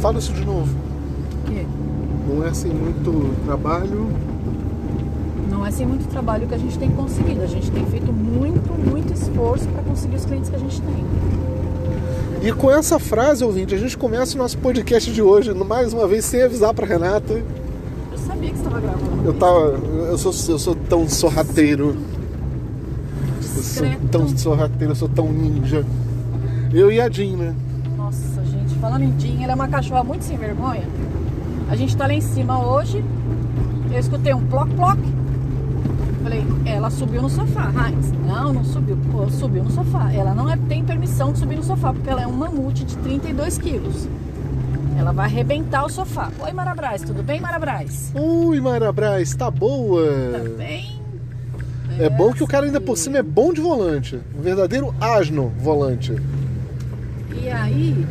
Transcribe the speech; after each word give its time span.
Fala 0.00 0.18
isso 0.18 0.32
de 0.32 0.44
novo. 0.44 0.68
O 1.44 1.50
quê? 1.50 1.64
Não 2.28 2.46
é 2.46 2.52
sem 2.54 2.70
muito 2.72 3.34
trabalho. 3.44 4.06
Não 5.50 5.66
é 5.66 5.70
sem 5.70 5.86
muito 5.86 6.08
trabalho 6.08 6.46
que 6.46 6.54
a 6.54 6.58
gente 6.58 6.78
tem 6.78 6.90
conseguido. 6.90 7.42
A 7.42 7.46
gente 7.46 7.70
tem 7.70 7.84
feito 7.86 8.12
muito, 8.12 8.72
muito 8.72 9.12
esforço 9.12 9.66
para 9.68 9.82
conseguir 9.82 10.16
os 10.16 10.24
clientes 10.24 10.50
que 10.50 10.56
a 10.56 10.58
gente 10.58 10.80
tem. 10.80 11.04
E 12.42 12.52
com 12.52 12.70
essa 12.70 12.98
frase, 13.00 13.42
ouvinte, 13.42 13.74
a 13.74 13.78
gente 13.78 13.98
começa 13.98 14.36
o 14.36 14.38
nosso 14.38 14.56
podcast 14.58 15.12
de 15.12 15.20
hoje, 15.20 15.52
mais 15.52 15.92
uma 15.92 16.06
vez 16.06 16.24
sem 16.24 16.42
avisar 16.42 16.72
pra 16.72 16.86
Renata. 16.86 17.42
Eu 18.12 18.18
sabia 18.18 18.50
que 18.50 18.56
você 18.56 18.62
estava 18.62 18.80
gravando. 18.80 19.24
Eu 19.24 19.34
tava. 19.34 19.58
Eu 20.10 20.18
sou, 20.18 20.32
eu 20.52 20.58
sou 20.58 20.74
tão 20.76 21.08
sorrateiro. 21.08 21.96
Eu 23.36 23.42
sou 23.42 23.62
Discreto. 23.62 24.08
tão 24.12 24.28
sorrateiro, 24.38 24.92
eu 24.92 24.96
sou 24.96 25.08
tão 25.08 25.32
ninja. 25.32 25.84
Eu 26.72 26.92
e 26.92 27.00
a 27.00 27.08
Jean, 27.10 27.36
né? 27.36 27.54
Falando 28.80 29.02
em 29.02 29.18
Jean, 29.18 29.42
ela 29.42 29.52
é 29.52 29.54
uma 29.54 29.68
cachorra 29.68 30.04
muito 30.04 30.22
sem 30.24 30.36
vergonha. 30.36 30.84
A 31.70 31.76
gente 31.76 31.96
tá 31.96 32.06
lá 32.06 32.14
em 32.14 32.20
cima 32.20 32.64
hoje. 32.64 33.04
Eu 33.90 33.98
escutei 33.98 34.32
um 34.34 34.44
ploc 34.46 34.68
ploc. 34.70 34.98
Falei, 36.22 36.44
ela 36.66 36.90
subiu 36.90 37.22
no 37.22 37.28
sofá, 37.30 37.70
Heinz. 37.72 38.12
Não, 38.26 38.52
não 38.52 38.64
subiu. 38.64 38.98
Pô, 39.10 39.28
subiu 39.30 39.64
no 39.64 39.70
sofá. 39.70 40.12
Ela 40.12 40.34
não 40.34 40.48
é- 40.50 40.56
tem 40.68 40.84
permissão 40.84 41.32
de 41.32 41.38
subir 41.38 41.56
no 41.56 41.62
sofá, 41.62 41.92
porque 41.92 42.08
ela 42.08 42.22
é 42.22 42.26
um 42.26 42.32
mamute 42.32 42.84
de 42.84 42.96
32 42.98 43.58
quilos. 43.58 44.08
Ela 44.98 45.12
vai 45.12 45.26
arrebentar 45.26 45.84
o 45.84 45.88
sofá. 45.88 46.30
Oi, 46.40 46.52
Marabraz, 46.52 47.02
tudo 47.02 47.22
bem, 47.22 47.40
Marabraz? 47.40 48.12
Ui, 48.14 48.60
Marabras, 48.60 49.34
tá 49.34 49.50
boa. 49.50 50.02
Tá 50.32 50.50
bem? 50.56 50.98
É 51.98 52.08
bom 52.10 52.32
que 52.32 52.42
o 52.44 52.46
cara 52.46 52.66
ainda 52.66 52.80
por 52.80 52.96
sim. 52.96 53.04
cima 53.04 53.18
é 53.18 53.22
bom 53.22 53.52
de 53.52 53.60
volante. 53.60 54.20
Um 54.36 54.42
verdadeiro 54.42 54.94
asno 55.00 55.52
volante. 55.58 56.14
E 57.40 57.48
aí, 57.48 58.06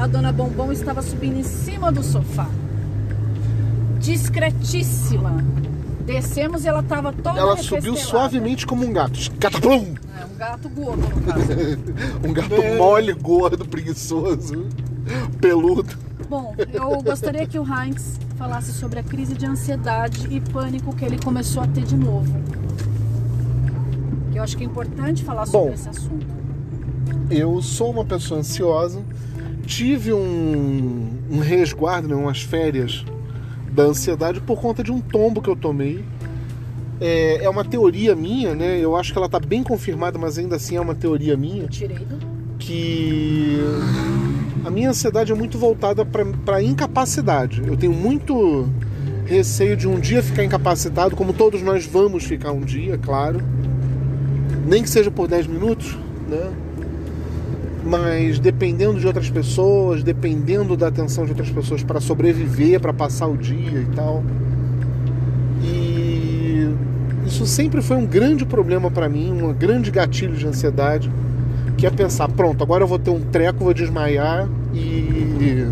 a 0.00 0.06
dona 0.06 0.32
Bombom 0.32 0.72
estava 0.72 1.02
subindo 1.02 1.38
em 1.38 1.42
cima 1.42 1.92
do 1.92 2.02
sofá. 2.02 2.48
Discretíssima. 3.98 5.44
Descemos 6.06 6.64
e 6.64 6.68
ela 6.68 6.80
estava 6.80 7.12
toda 7.12 7.38
Ela 7.38 7.56
subiu 7.58 7.94
suavemente 7.94 8.66
como 8.66 8.86
um 8.86 8.92
gato. 8.94 9.30
Cataplum! 9.38 9.94
É 10.18 10.24
um 10.24 10.36
gato 10.38 10.68
gordo, 10.70 11.02
no 11.02 11.20
caso. 11.20 11.44
Um 12.26 12.32
gato 12.32 12.76
mole, 12.78 13.12
gordo, 13.12 13.66
preguiçoso, 13.66 14.66
peludo. 15.38 15.98
Bom, 16.30 16.54
eu 16.72 17.02
gostaria 17.02 17.46
que 17.46 17.58
o 17.58 17.64
Heinz 17.64 18.18
falasse 18.38 18.72
sobre 18.72 19.00
a 19.00 19.02
crise 19.02 19.34
de 19.34 19.44
ansiedade 19.44 20.26
e 20.30 20.40
pânico 20.40 20.96
que 20.96 21.04
ele 21.04 21.18
começou 21.22 21.62
a 21.62 21.66
ter 21.66 21.84
de 21.84 21.96
novo. 21.96 22.34
Eu 24.34 24.42
acho 24.42 24.56
que 24.56 24.64
é 24.64 24.66
importante 24.66 25.22
falar 25.22 25.44
sobre 25.44 25.68
Bom. 25.68 25.74
esse 25.74 25.88
assunto. 25.90 26.26
Eu 27.30 27.60
sou 27.60 27.90
uma 27.90 28.04
pessoa 28.04 28.40
ansiosa. 28.40 29.02
Tive 29.70 30.12
um, 30.12 31.10
um 31.30 31.38
resguardo, 31.38 32.08
né, 32.08 32.14
umas 32.16 32.42
férias 32.42 33.04
da 33.70 33.84
ansiedade 33.84 34.40
por 34.40 34.60
conta 34.60 34.82
de 34.82 34.90
um 34.90 35.00
tombo 35.00 35.40
que 35.40 35.48
eu 35.48 35.54
tomei. 35.54 36.04
É, 37.00 37.44
é 37.44 37.48
uma 37.48 37.64
teoria 37.64 38.16
minha, 38.16 38.52
né? 38.52 38.80
Eu 38.80 38.96
acho 38.96 39.12
que 39.12 39.18
ela 39.18 39.28
tá 39.28 39.38
bem 39.38 39.62
confirmada, 39.62 40.18
mas 40.18 40.36
ainda 40.38 40.56
assim 40.56 40.74
é 40.74 40.80
uma 40.80 40.94
teoria 40.94 41.36
minha. 41.36 41.62
Eu 41.62 41.68
tirei 41.68 41.98
do. 41.98 42.18
que 42.58 43.60
a 44.64 44.70
minha 44.70 44.90
ansiedade 44.90 45.30
é 45.30 45.36
muito 45.36 45.56
voltada 45.56 46.04
para 46.04 46.60
incapacidade. 46.60 47.62
Eu 47.64 47.76
tenho 47.76 47.92
muito 47.92 48.68
receio 49.24 49.76
de 49.76 49.86
um 49.86 50.00
dia 50.00 50.20
ficar 50.20 50.42
incapacitado, 50.42 51.14
como 51.14 51.32
todos 51.32 51.62
nós 51.62 51.86
vamos 51.86 52.24
ficar 52.24 52.50
um 52.50 52.62
dia, 52.62 52.98
claro. 52.98 53.40
Nem 54.66 54.82
que 54.82 54.90
seja 54.90 55.12
por 55.12 55.28
10 55.28 55.46
minutos, 55.46 55.96
né? 56.28 56.50
Mas 57.84 58.38
dependendo 58.38 59.00
de 59.00 59.06
outras 59.06 59.30
pessoas, 59.30 60.02
dependendo 60.02 60.76
da 60.76 60.88
atenção 60.88 61.24
de 61.24 61.30
outras 61.30 61.50
pessoas 61.50 61.82
para 61.82 62.00
sobreviver, 62.00 62.78
para 62.80 62.92
passar 62.92 63.26
o 63.26 63.36
dia 63.36 63.80
e 63.80 63.86
tal. 63.94 64.22
E 65.62 66.68
isso 67.26 67.46
sempre 67.46 67.80
foi 67.80 67.96
um 67.96 68.06
grande 68.06 68.44
problema 68.44 68.90
para 68.90 69.08
mim, 69.08 69.32
um 69.42 69.52
grande 69.52 69.90
gatilho 69.90 70.36
de 70.36 70.46
ansiedade 70.46 71.10
que 71.80 71.86
é 71.86 71.90
pensar, 71.90 72.28
pronto, 72.28 72.62
agora 72.62 72.84
eu 72.84 72.86
vou 72.86 72.98
ter 72.98 73.08
um 73.08 73.20
treco, 73.20 73.64
vou 73.64 73.72
desmaiar 73.72 74.46
e 74.74 75.66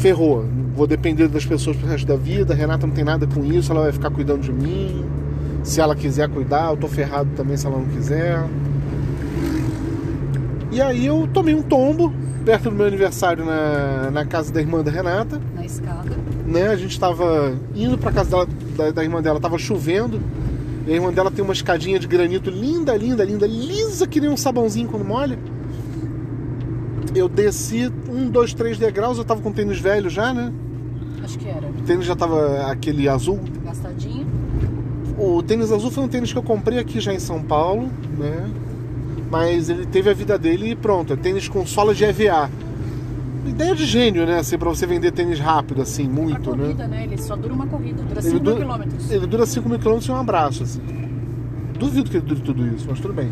ferrou. 0.00 0.46
Vou 0.74 0.86
depender 0.86 1.28
das 1.28 1.44
pessoas 1.44 1.76
pro 1.76 1.86
resto 1.86 2.06
da 2.06 2.16
vida. 2.16 2.54
A 2.54 2.56
Renata 2.56 2.86
não 2.86 2.94
tem 2.94 3.04
nada 3.04 3.26
com 3.26 3.44
isso, 3.44 3.70
ela 3.70 3.82
vai 3.82 3.92
ficar 3.92 4.10
cuidando 4.10 4.40
de 4.40 4.50
mim. 4.50 5.04
Se 5.62 5.82
ela 5.82 5.94
quiser 5.94 6.30
cuidar, 6.30 6.70
eu 6.70 6.78
tô 6.78 6.88
ferrado 6.88 7.28
também 7.36 7.58
se 7.58 7.66
ela 7.66 7.76
não 7.76 7.84
quiser. 7.84 8.42
E 10.70 10.80
aí 10.82 11.06
eu 11.06 11.28
tomei 11.32 11.54
um 11.54 11.62
tombo 11.62 12.12
perto 12.44 12.64
do 12.70 12.76
meu 12.76 12.86
aniversário 12.86 13.44
na, 13.44 14.10
na 14.10 14.24
casa 14.24 14.52
da 14.52 14.60
irmã 14.60 14.82
da 14.82 14.90
Renata 14.90 15.40
Na 15.54 15.64
escada. 15.64 16.16
né? 16.46 16.68
A 16.68 16.76
gente 16.76 16.92
estava 16.92 17.54
indo 17.74 17.96
para 17.98 18.12
casa 18.12 18.30
dela, 18.30 18.48
da, 18.76 18.90
da 18.90 19.02
irmã 19.04 19.20
dela, 19.22 19.40
tava 19.40 19.58
chovendo. 19.58 20.20
E 20.86 20.92
a 20.92 20.94
irmã 20.94 21.12
dela 21.12 21.30
tem 21.30 21.44
uma 21.44 21.52
escadinha 21.52 21.98
de 21.98 22.06
granito 22.06 22.48
linda, 22.50 22.96
linda, 22.96 23.24
linda, 23.24 23.46
lisa 23.46 24.06
que 24.06 24.20
nem 24.20 24.30
um 24.30 24.36
sabãozinho 24.36 24.88
quando 24.88 25.04
molha. 25.04 25.38
Eu 27.14 27.28
desci 27.28 27.90
um, 28.08 28.28
dois, 28.30 28.52
três 28.54 28.78
degraus, 28.78 29.18
eu 29.18 29.24
tava 29.24 29.40
com 29.40 29.50
tênis 29.52 29.78
velho 29.78 30.08
já, 30.08 30.32
né? 30.32 30.52
Acho 31.24 31.38
que 31.38 31.48
era. 31.48 31.66
O 31.66 31.82
tênis 31.86 32.06
já 32.06 32.14
tava 32.16 32.70
aquele 32.70 33.08
azul. 33.08 33.40
Gastadinho. 33.64 34.26
O 35.18 35.42
tênis 35.42 35.72
azul 35.72 35.90
foi 35.90 36.04
um 36.04 36.08
tênis 36.08 36.32
que 36.32 36.38
eu 36.38 36.42
comprei 36.42 36.78
aqui 36.78 37.00
já 37.00 37.12
em 37.12 37.18
São 37.18 37.42
Paulo, 37.42 37.90
né? 38.16 38.48
Mas 39.30 39.68
ele 39.68 39.84
teve 39.86 40.08
a 40.10 40.14
vida 40.14 40.38
dele 40.38 40.70
e 40.70 40.76
pronto, 40.76 41.12
é 41.12 41.16
tênis 41.16 41.48
com 41.48 41.66
sola 41.66 41.94
de 41.94 42.04
EVA. 42.04 42.50
Ideia 43.46 43.74
de 43.74 43.84
gênio, 43.86 44.26
né? 44.26 44.38
Assim, 44.38 44.58
pra 44.58 44.68
você 44.68 44.86
vender 44.86 45.10
tênis 45.12 45.38
rápido, 45.38 45.80
assim, 45.82 46.06
muito, 46.08 46.54
né? 46.54 46.62
corrida, 46.64 46.86
né? 46.88 47.04
Ele 47.04 47.18
só 47.18 47.34
dura 47.36 47.52
uma 47.54 47.66
corrida, 47.66 48.02
dura 48.02 48.20
Ele 48.20 48.30
5 48.30 48.40
dura- 48.40 48.56
quilômetros. 48.56 49.10
Ele 49.10 49.26
dura 49.26 49.46
5 49.46 49.68
mil 49.68 49.78
quilômetros 49.78 50.08
e 50.08 50.12
um 50.12 50.16
abraço, 50.16 50.62
assim. 50.62 50.80
Duvido 51.78 52.10
que 52.10 52.16
ele 52.16 52.26
dure 52.26 52.40
tudo 52.40 52.66
isso, 52.66 52.86
mas 52.88 53.00
tudo 53.00 53.14
bem. 53.14 53.30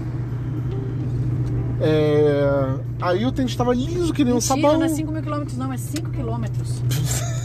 É, 1.81 2.75
Aí 3.03 3.27
o 3.27 3.33
tênis 3.33 3.51
estava 3.53 3.75
liso 3.75 4.13
que 4.15 4.25
nem 4.25 4.33
um 4.33 4.37
Mentira, 4.37 4.55
sabão. 4.63 4.79
não 4.79 4.85
é 4.87 4.89
5 4.89 5.13
mil 5.13 5.23
quilômetros, 5.23 5.59
não, 5.59 5.73
é 5.73 5.77
5 5.77 6.11
quilômetros. 6.11 6.83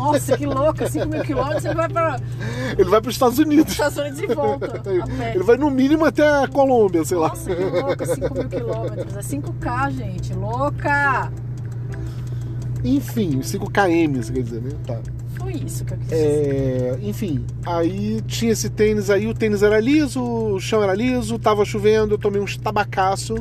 Nossa, 0.00 0.36
que 0.36 0.46
louca! 0.46 0.88
5 0.88 1.08
mil 1.08 1.22
quilômetros, 1.22 1.64
ele 1.64 1.74
vai 1.74 1.88
para 1.88 2.20
Ele 2.78 2.90
vai 2.90 3.00
para 3.00 3.08
os 3.08 3.14
Estados 3.14 3.38
Unidos. 3.38 3.66
os 3.66 3.72
Estados 3.72 3.98
Unidos 3.98 4.20
e 4.20 4.26
volta. 4.26 4.82
Ele 5.34 5.44
vai 5.44 5.56
no 5.56 5.70
mínimo 5.70 6.04
até 6.04 6.26
a 6.26 6.48
Colômbia, 6.48 7.04
sei 7.04 7.18
lá. 7.18 7.28
Nossa, 7.28 7.54
que 7.54 7.64
louca, 7.64 8.06
5 8.06 8.34
mil 8.34 8.48
quilômetros. 8.48 9.16
É 9.16 9.20
5K, 9.20 9.90
gente. 9.90 10.32
Louca! 10.34 11.30
Enfim, 12.82 13.42
5 13.42 13.70
km, 13.70 14.22
você 14.22 14.32
quer 14.32 14.42
dizer, 14.42 14.62
né? 14.62 14.70
Tá. 14.86 14.98
Foi 15.38 15.52
isso 15.52 15.84
que 15.84 15.94
eu 15.94 15.98
quis 15.98 16.08
dizer. 16.08 16.22
É, 16.22 16.98
enfim, 17.02 17.44
aí 17.66 18.20
tinha 18.22 18.52
esse 18.52 18.68
tênis 18.70 19.10
aí, 19.10 19.26
o 19.26 19.34
tênis 19.34 19.62
era 19.62 19.80
liso, 19.80 20.22
o 20.22 20.60
chão 20.60 20.82
era 20.82 20.94
liso, 20.94 21.38
tava 21.38 21.64
chovendo, 21.64 22.14
eu 22.14 22.18
tomei 22.18 22.40
uns 22.40 22.56
tabacaço. 22.56 23.34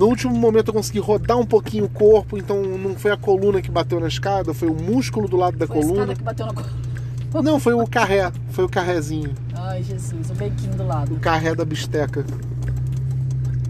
No 0.00 0.06
último 0.06 0.34
momento 0.34 0.68
eu 0.68 0.72
consegui 0.72 0.98
rodar 0.98 1.36
um 1.36 1.44
pouquinho 1.44 1.84
o 1.84 1.88
corpo, 1.90 2.38
então 2.38 2.62
não 2.62 2.94
foi 2.94 3.10
a 3.10 3.18
coluna 3.18 3.60
que 3.60 3.70
bateu 3.70 4.00
na 4.00 4.08
escada, 4.08 4.54
foi 4.54 4.70
o 4.70 4.74
músculo 4.74 5.28
do 5.28 5.36
lado 5.36 5.58
da 5.58 5.66
Foi 5.66 5.76
a 5.76 5.80
coluna. 5.82 6.00
escada 6.14 6.14
que 6.16 6.22
bateu 6.22 6.46
na 6.46 6.54
co- 6.54 7.42
Não, 7.44 7.60
foi 7.60 7.74
o 7.74 7.86
carré, 7.86 8.32
foi 8.48 8.64
o 8.64 8.68
carrezinho, 8.68 9.34
Ai, 9.54 9.82
Jesus, 9.82 10.30
o 10.30 10.34
bequinho 10.34 10.74
do 10.74 10.86
lado. 10.86 11.14
o 11.14 11.20
carré 11.20 11.54
da 11.54 11.66
bisteca. 11.66 12.24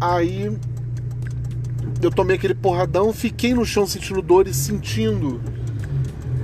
Aí 0.00 0.56
eu 2.00 2.12
tomei 2.12 2.36
aquele 2.36 2.54
porradão, 2.54 3.12
fiquei 3.12 3.52
no 3.52 3.64
chão 3.64 3.84
sentindo 3.84 4.22
dor 4.22 4.46
e 4.46 4.54
sentindo, 4.54 5.40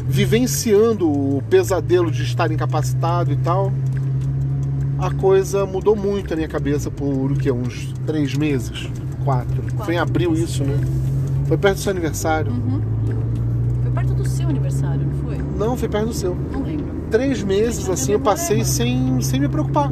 vivenciando 0.05 1.09
o 1.09 1.41
pesadelo 1.49 2.11
de 2.11 2.25
estar 2.25 2.51
incapacitado 2.51 3.31
e 3.33 3.37
tal. 3.37 3.73
A 4.99 5.13
coisa 5.13 5.65
mudou 5.65 5.95
muito 5.95 6.31
na 6.31 6.35
minha 6.37 6.49
cabeça 6.49 6.91
por 6.91 7.31
o 7.31 7.37
quê? 7.37 7.53
Uns 7.53 7.95
três 8.05 8.35
meses? 8.35 8.91
Quatro. 9.27 9.61
Foi 9.85 9.95
em 9.95 9.99
abril 9.99 10.35
isso, 10.35 10.63
né? 10.63 10.79
Foi 11.49 11.59
perto 11.59 11.79
do 11.79 11.81
seu 11.81 11.91
aniversário. 11.91 12.53
Uhum. 12.53 12.81
Foi 13.83 13.91
perto 13.91 14.15
do 14.15 14.29
seu 14.29 14.49
aniversário, 14.49 15.05
não 15.05 15.15
foi? 15.15 15.39
Não, 15.59 15.77
foi 15.77 15.89
perto 15.89 16.07
do 16.07 16.15
seu. 16.15 16.37
Não 16.53 16.63
lembro. 16.63 16.87
três 17.11 17.43
meses 17.43 17.89
assim 17.91 18.13
eu 18.13 18.21
passei 18.21 18.65
sem, 18.65 19.21
sem 19.21 19.41
me 19.41 19.49
preocupar 19.49 19.91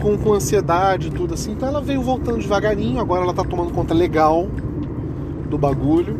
com, 0.00 0.16
com 0.16 0.32
ansiedade 0.32 1.08
e 1.08 1.10
tudo 1.10 1.34
assim 1.34 1.52
então 1.52 1.68
ela 1.68 1.80
veio 1.82 2.00
voltando 2.00 2.38
devagarinho 2.38 3.00
agora 3.00 3.22
ela 3.22 3.34
tá 3.34 3.44
tomando 3.44 3.70
conta 3.72 3.92
legal 3.92 4.46
do 5.50 5.58
bagulho 5.58 6.18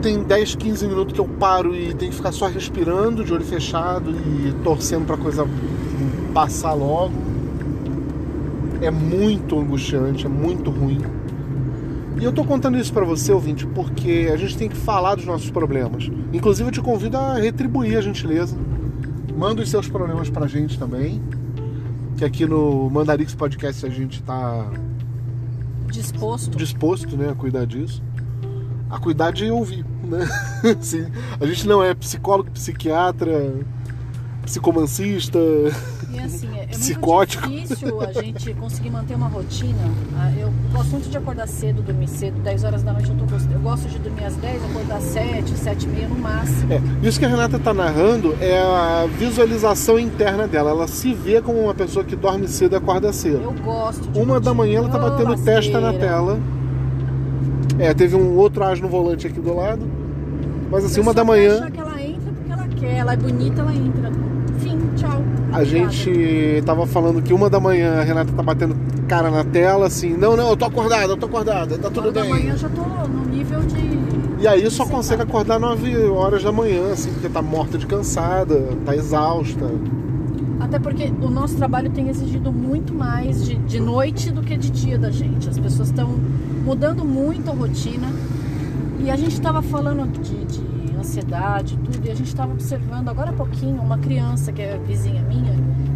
tem 0.00 0.22
10, 0.22 0.54
15 0.54 0.86
minutos 0.86 1.14
que 1.14 1.20
eu 1.20 1.26
paro 1.26 1.74
e 1.74 1.92
tenho 1.94 2.10
que 2.10 2.16
ficar 2.16 2.32
só 2.32 2.46
respirando 2.46 3.24
de 3.24 3.32
olho 3.32 3.44
fechado 3.44 4.10
e 4.10 4.54
torcendo 4.62 5.06
pra 5.06 5.16
coisa 5.16 5.46
passar 6.32 6.74
logo 6.74 7.25
é 8.80 8.90
muito 8.90 9.58
angustiante 9.58 10.26
é 10.26 10.28
muito 10.28 10.70
ruim 10.70 11.00
e 12.18 12.24
eu 12.24 12.32
tô 12.32 12.44
contando 12.44 12.78
isso 12.78 12.92
pra 12.94 13.04
você, 13.04 13.30
ouvinte, 13.30 13.66
porque 13.66 14.30
a 14.32 14.36
gente 14.38 14.56
tem 14.56 14.70
que 14.70 14.76
falar 14.76 15.16
dos 15.16 15.26
nossos 15.26 15.50
problemas. 15.50 16.10
Inclusive, 16.32 16.68
eu 16.68 16.72
te 16.72 16.80
convido 16.80 17.18
a 17.18 17.34
retribuir 17.34 17.98
a 17.98 18.00
gentileza. 18.00 18.56
Manda 19.36 19.60
os 19.62 19.68
seus 19.68 19.86
problemas 19.86 20.30
pra 20.30 20.46
gente 20.46 20.78
também. 20.78 21.22
Que 22.16 22.24
aqui 22.24 22.46
no 22.46 22.88
Mandarix 22.88 23.34
Podcast 23.34 23.84
a 23.84 23.90
gente 23.90 24.22
tá 24.22 24.66
Disposto. 25.90 26.56
disposto 26.56 27.16
né, 27.18 27.28
a 27.28 27.34
cuidar 27.34 27.66
disso. 27.66 28.02
a 28.88 28.98
cuidar 28.98 29.30
de 29.30 29.50
ouvir, 29.50 29.84
né? 30.02 30.26
Assim, 30.80 31.06
a 31.38 31.44
gente 31.44 31.68
não 31.68 31.82
é 31.82 31.92
psicólogo, 31.94 32.50
psiquiatra, 32.50 33.52
psicomancista. 34.46 35.38
E 36.12 36.18
assim, 36.20 36.48
é, 36.56 36.62
é 36.62 36.66
Psicótico. 36.68 37.46
muito 37.48 37.68
difícil 37.68 38.00
a 38.00 38.12
gente 38.12 38.54
conseguir 38.54 38.90
manter 38.90 39.14
uma 39.14 39.28
rotina. 39.28 39.76
Ah, 40.16 40.32
Eu 40.38 40.50
gosto 40.72 40.90
muito 40.92 41.10
de 41.10 41.16
acordar 41.18 41.46
cedo, 41.46 41.82
dormir 41.82 42.08
cedo, 42.08 42.40
10 42.42 42.64
horas 42.64 42.82
da 42.82 42.92
noite 42.92 43.10
eu, 43.10 43.16
tô, 43.16 43.24
eu 43.52 43.60
gosto 43.60 43.88
de 43.88 43.98
dormir 43.98 44.24
às 44.24 44.36
10, 44.36 44.64
acordar 44.64 44.96
às 44.96 45.02
7, 45.04 45.50
7 45.58 45.84
e 45.84 45.88
meia 45.88 46.08
no 46.08 46.14
máximo. 46.14 46.72
É, 46.72 46.80
isso 47.06 47.18
que 47.18 47.24
a 47.24 47.28
Renata 47.28 47.58
tá 47.58 47.74
narrando 47.74 48.34
é 48.40 48.56
a 48.58 49.06
visualização 49.18 49.98
interna 49.98 50.46
dela. 50.46 50.70
Ela 50.70 50.86
se 50.88 51.12
vê 51.12 51.42
como 51.42 51.58
uma 51.60 51.74
pessoa 51.74 52.04
que 52.04 52.16
dorme 52.16 52.48
cedo 52.48 52.72
e 52.74 52.76
acorda 52.76 53.12
cedo. 53.12 53.42
Eu 53.42 53.52
gosto 53.52 54.08
de 54.08 54.18
Uma 54.18 54.40
da 54.40 54.54
manhã 54.54 54.78
ela 54.78 54.88
tá 54.88 54.98
Ô, 54.98 55.10
batendo 55.10 55.36
testa 55.44 55.80
na 55.80 55.92
tela. 55.92 56.38
É, 57.78 57.92
teve 57.92 58.16
um 58.16 58.36
outro 58.36 58.64
as 58.64 58.80
no 58.80 58.88
volante 58.88 59.26
aqui 59.26 59.40
do 59.40 59.54
lado. 59.54 59.86
Mas 60.70 60.84
assim, 60.84 61.00
uma 61.00 61.12
da 61.12 61.24
manhã 61.24 61.70
que 61.70 61.78
ela 61.80 62.00
entra 62.02 62.32
porque 62.32 62.52
ela 62.52 62.68
quer, 62.68 62.94
ela 62.96 63.12
é 63.12 63.16
bonita, 63.16 63.60
ela 63.60 63.74
entra. 63.74 64.10
Tchau. 65.10 65.22
a 65.52 65.56
Obrigada. 65.62 65.64
gente 65.64 66.62
tava 66.64 66.86
falando 66.86 67.22
que 67.22 67.32
uma 67.32 67.48
da 67.48 67.60
manhã 67.60 68.00
a 68.00 68.02
Renata 68.02 68.32
tá 68.32 68.42
batendo 68.42 68.76
cara 69.08 69.30
na 69.30 69.44
tela, 69.44 69.86
assim, 69.86 70.16
não, 70.16 70.36
não, 70.36 70.50
eu 70.50 70.56
tô 70.56 70.64
acordada, 70.64 71.12
eu 71.12 71.16
tô 71.16 71.26
acordada, 71.26 71.78
tá 71.78 71.88
tudo 71.90 72.06
Uma 72.08 72.12
da 72.12 72.20
bem. 72.22 72.30
manhã 72.30 72.52
eu 72.52 72.58
já 72.58 72.68
tô 72.68 72.82
no 72.82 73.24
nível 73.26 73.60
de. 73.60 74.42
E 74.42 74.46
aí 74.46 74.68
só 74.70 74.84
Sei 74.84 74.94
consegue 74.94 75.22
lá. 75.22 75.28
acordar 75.28 75.58
9 75.58 75.96
horas 76.08 76.42
da 76.42 76.52
manhã, 76.52 76.92
assim, 76.92 77.10
porque 77.12 77.28
tá 77.28 77.40
morta 77.40 77.78
de 77.78 77.86
cansada, 77.86 78.68
tá 78.84 78.94
exausta. 78.94 79.70
Até 80.60 80.78
porque 80.78 81.12
o 81.22 81.30
nosso 81.30 81.56
trabalho 81.56 81.88
tem 81.90 82.08
exigido 82.08 82.50
muito 82.52 82.92
mais 82.92 83.44
de, 83.44 83.54
de 83.54 83.78
noite 83.80 84.30
do 84.30 84.42
que 84.42 84.56
de 84.56 84.70
dia 84.70 84.98
da 84.98 85.10
gente. 85.10 85.48
As 85.48 85.58
pessoas 85.58 85.88
estão 85.88 86.10
mudando 86.64 87.04
muito 87.04 87.48
a 87.50 87.54
rotina. 87.54 88.08
E 88.98 89.10
a 89.10 89.16
gente 89.16 89.32
estava 89.32 89.62
falando 89.62 90.06
de, 90.22 90.44
de 90.44 90.96
ansiedade 90.96 91.74
e 91.74 91.76
tudo, 91.76 92.06
e 92.06 92.10
a 92.10 92.14
gente 92.14 92.28
estava 92.28 92.52
observando 92.52 93.08
agora 93.08 93.30
há 93.30 93.32
pouquinho 93.32 93.80
uma 93.80 93.98
criança 93.98 94.52
que 94.52 94.62
é 94.62 94.78
vizinha 94.78 95.22
minha, 95.22 95.52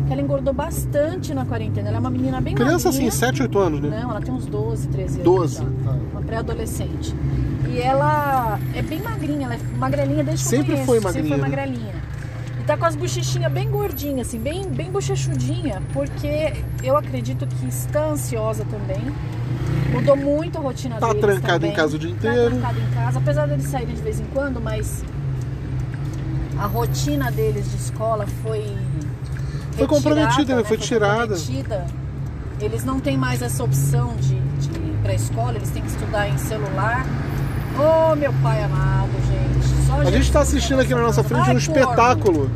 que 0.07 0.13
ela 0.13 0.21
engordou 0.23 0.53
bastante 0.53 1.35
na 1.35 1.45
quarentena. 1.45 1.89
Ela 1.89 1.97
é 1.97 2.01
uma 2.01 2.11
menina 2.11 2.41
bem 2.41 2.55
Criança 2.55 2.91
assim, 2.91 3.05
magrinha. 3.05 3.11
7, 3.13 3.43
8 3.43 3.59
anos, 3.59 3.81
né? 3.81 4.01
Não, 4.03 4.11
ela 4.11 4.21
tem 4.21 4.33
uns 4.33 4.47
12, 4.47 4.89
13 4.89 5.15
anos. 5.15 5.25
12. 5.25 5.57
já. 5.57 5.65
Tá. 5.85 5.97
Uma 6.13 6.23
pré-adolescente. 6.23 7.15
E 7.69 7.79
ela 7.79 8.59
é 8.75 8.83
bem 8.83 9.01
magrinha, 9.01 9.47
ela 9.47 9.55
é 9.55 9.59
magrelinha 9.79 10.25
desde 10.25 10.49
que 10.49 10.55
eu 10.55 10.59
Sempre 10.59 10.73
conheço. 10.85 10.87
foi 10.87 11.13
Sempre 11.13 11.31
magrinha, 11.31 11.39
foi 11.39 11.49
né? 11.49 11.57
magrelinha. 11.57 11.95
E 12.61 12.63
tá 12.65 12.77
com 12.77 12.85
as 12.85 12.97
bochechinhas 12.97 13.53
bem 13.53 13.71
gordinhas, 13.71 14.29
assim, 14.29 14.39
bem, 14.39 14.65
bem 14.69 14.91
bochechudinha, 14.91 15.83
porque 15.93 16.53
eu 16.83 16.97
acredito 16.97 17.47
que 17.47 17.67
está 17.67 18.07
ansiosa 18.11 18.65
também. 18.65 19.01
Mudou 19.93 20.17
muito 20.17 20.59
a 20.59 20.61
rotina 20.61 20.97
Tá 20.97 21.09
deles 21.09 21.21
trancada 21.23 21.53
também. 21.55 21.71
em 21.71 21.75
casa 21.75 21.97
o 21.97 21.99
dia 21.99 22.11
Tá 22.11 22.17
inteiro. 22.17 22.51
trancada 22.51 22.79
em 22.79 22.91
casa, 22.95 23.19
apesar 23.19 23.47
deles 23.49 23.67
saírem 23.67 23.95
de 23.95 24.03
vez 24.03 24.21
em 24.21 24.25
quando, 24.33 24.61
mas 24.61 25.05
a 26.59 26.67
rotina 26.67 27.31
deles 27.31 27.69
de 27.71 27.77
escola 27.77 28.27
foi 28.43 28.77
Foi 29.73 29.87
comprometida, 29.87 30.55
retirada, 30.57 30.57
né? 30.57 30.65
Foi 30.65 30.77
tirada. 30.77 31.35
comprometida. 31.37 31.87
Eles 32.61 32.85
não 32.85 33.01
têm 33.01 33.17
mais 33.17 33.41
essa 33.41 33.65
opção 33.65 34.15
de, 34.17 34.35
de 34.39 34.69
ir 34.79 34.99
pra 35.03 35.15
escola, 35.15 35.55
eles 35.57 35.71
têm 35.71 35.83
que 35.83 35.89
estudar 35.89 36.29
em 36.29 36.37
celular. 36.37 37.07
Ô, 37.79 38.15
meu 38.15 38.33
pai 38.43 38.63
amado, 38.65 39.09
gente. 39.27 39.87
Só 39.87 39.95
A 39.95 40.05
gente 40.05 40.11
Jesus 40.13 40.31
tá 40.31 40.41
assistindo 40.41 40.81
aqui 40.81 40.95
na 40.95 41.01
nossa 41.01 41.25
frente 41.25 41.43
um 41.43 41.47
Vai, 41.47 41.57
espetáculo 41.57 42.51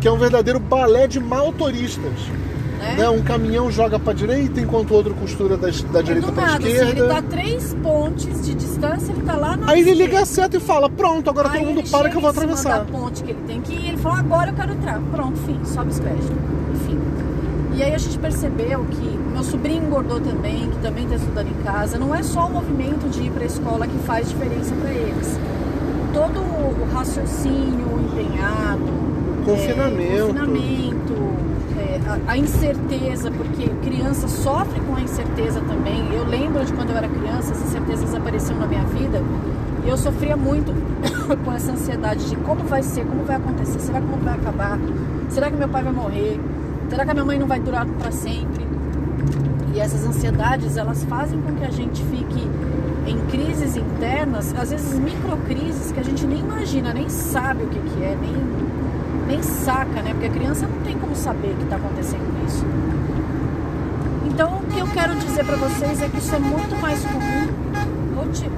que 0.00 0.06
é 0.06 0.12
um 0.12 0.18
verdadeiro 0.18 0.60
balé 0.60 1.08
de 1.08 1.18
maltoristas. 1.18 2.04
porco, 2.04 2.47
né? 2.88 2.96
Né? 2.98 3.08
Um 3.10 3.22
caminhão 3.22 3.70
joga 3.70 3.98
pra 3.98 4.12
direita 4.12 4.60
enquanto 4.60 4.90
o 4.90 4.94
outro 4.94 5.14
costura 5.14 5.56
da, 5.56 5.68
da 5.92 6.02
direita 6.02 6.32
pra 6.32 6.46
nada, 6.46 6.58
assim, 6.58 6.68
esquerda. 6.76 7.00
ele 7.00 7.08
tá 7.08 7.22
três 7.22 7.74
pontes 7.82 8.44
de 8.46 8.54
distância, 8.54 9.12
ele 9.12 9.22
tá 9.22 9.36
lá 9.36 9.56
na 9.56 9.70
Aí 9.70 9.80
ele 9.80 9.90
esquerda. 9.90 10.10
liga 10.12 10.22
a 10.22 10.26
seta 10.26 10.56
e 10.56 10.60
fala: 10.60 10.88
Pronto, 10.90 11.28
agora 11.30 11.48
Aí 11.50 11.58
todo 11.58 11.68
mundo 11.68 11.80
ele 11.80 11.88
para 11.88 12.08
que 12.10 12.16
eu 12.16 12.20
vou 12.20 12.30
atravessar. 12.30 12.78
da 12.78 12.84
ponte 12.84 13.22
que 13.22 13.30
ele 13.30 13.40
tem 13.46 13.60
que 13.60 13.72
ir, 13.72 13.88
ele 13.88 13.96
falou, 13.98 14.18
agora 14.18 14.50
eu 14.50 14.54
quero 14.54 14.72
entrar. 14.72 15.00
Pronto, 15.12 15.36
fim, 15.40 15.58
sobe 15.64 15.90
os 15.90 16.00
pés. 16.00 16.24
Enfim. 16.74 16.98
E 17.74 17.82
aí 17.82 17.94
a 17.94 17.98
gente 17.98 18.18
percebeu 18.18 18.84
que 18.90 19.18
meu 19.32 19.42
sobrinho 19.44 19.84
engordou 19.84 20.20
também, 20.20 20.68
que 20.70 20.78
também 20.78 21.04
está 21.04 21.16
estudando 21.16 21.48
em 21.48 21.62
casa. 21.62 21.96
Não 21.98 22.12
é 22.14 22.22
só 22.22 22.46
o 22.46 22.50
movimento 22.50 23.08
de 23.08 23.22
ir 23.24 23.30
para 23.30 23.44
a 23.44 23.46
escola 23.46 23.86
que 23.86 23.98
faz 23.98 24.28
diferença 24.28 24.74
para 24.74 24.90
eles. 24.90 25.38
Todo 26.12 26.40
o 26.40 26.88
raciocínio 26.92 27.86
empenhado, 28.00 28.82
Confinamento. 29.44 30.02
é, 30.02 30.20
confinamento 30.22 31.14
a, 32.26 32.36
incerteza, 32.36 33.30
porque 33.30 33.68
criança 33.82 34.28
sofre 34.28 34.80
com 34.80 34.96
a 34.96 35.00
incerteza 35.00 35.60
também. 35.60 36.14
Eu 36.14 36.24
lembro 36.24 36.64
de 36.64 36.72
quando 36.72 36.90
eu 36.90 36.96
era 36.96 37.08
criança, 37.08 37.52
as 37.52 37.62
incertezas 37.62 38.14
apareciam 38.14 38.58
na 38.58 38.66
minha 38.66 38.84
vida 38.84 39.22
e 39.84 39.88
eu 39.88 39.96
sofria 39.96 40.36
muito 40.36 40.72
com 41.44 41.52
essa 41.52 41.72
ansiedade 41.72 42.28
de 42.28 42.36
como 42.36 42.64
vai 42.64 42.82
ser, 42.82 43.04
como 43.04 43.24
vai 43.24 43.36
acontecer, 43.36 43.78
será 43.80 44.00
que 44.00 44.06
o 44.06 44.08
mundo 44.08 44.24
vai 44.24 44.34
acabar? 44.34 44.78
Será 45.28 45.50
que 45.50 45.56
meu 45.56 45.68
pai 45.68 45.82
vai 45.82 45.92
morrer? 45.92 46.40
Será 46.88 47.04
que 47.04 47.10
a 47.10 47.14
minha 47.14 47.26
mãe 47.26 47.38
não 47.38 47.46
vai 47.46 47.60
durar 47.60 47.86
para 47.86 48.10
sempre? 48.10 48.66
E 49.74 49.80
essas 49.80 50.06
ansiedades, 50.06 50.76
elas 50.76 51.04
fazem 51.04 51.40
com 51.40 51.54
que 51.54 51.64
a 51.64 51.70
gente 51.70 52.02
fique 52.04 52.48
em 53.06 53.18
crises 53.30 53.76
internas, 53.76 54.54
às 54.58 54.70
vezes 54.70 54.98
microcrises 54.98 55.92
que 55.92 56.00
a 56.00 56.02
gente 56.02 56.26
nem 56.26 56.40
imagina, 56.40 56.92
nem 56.92 57.08
sabe 57.08 57.64
o 57.64 57.66
que, 57.68 57.78
que 57.78 58.02
é, 58.02 58.16
nem, 58.20 58.32
nem 59.28 59.42
saca, 59.42 60.02
né? 60.02 60.12
Porque 60.12 60.26
a 60.26 60.30
criança 60.30 60.66
não 60.66 60.80
tem 60.80 60.98
como 60.98 61.14
saber 61.14 61.54
que 61.56 61.64
está 61.64 61.76
acontecendo 61.76 62.24
isso. 62.46 62.64
Então, 64.26 64.58
o 64.58 64.62
que 64.72 64.78
eu 64.80 64.86
quero 64.88 65.14
dizer 65.16 65.44
para 65.44 65.56
vocês 65.56 66.00
é 66.02 66.08
que 66.08 66.18
isso 66.18 66.34
é 66.34 66.38
muito 66.38 66.74
mais 66.80 67.04
comum. 67.04 68.20
Ô, 68.20 68.26
tio, 68.32 68.50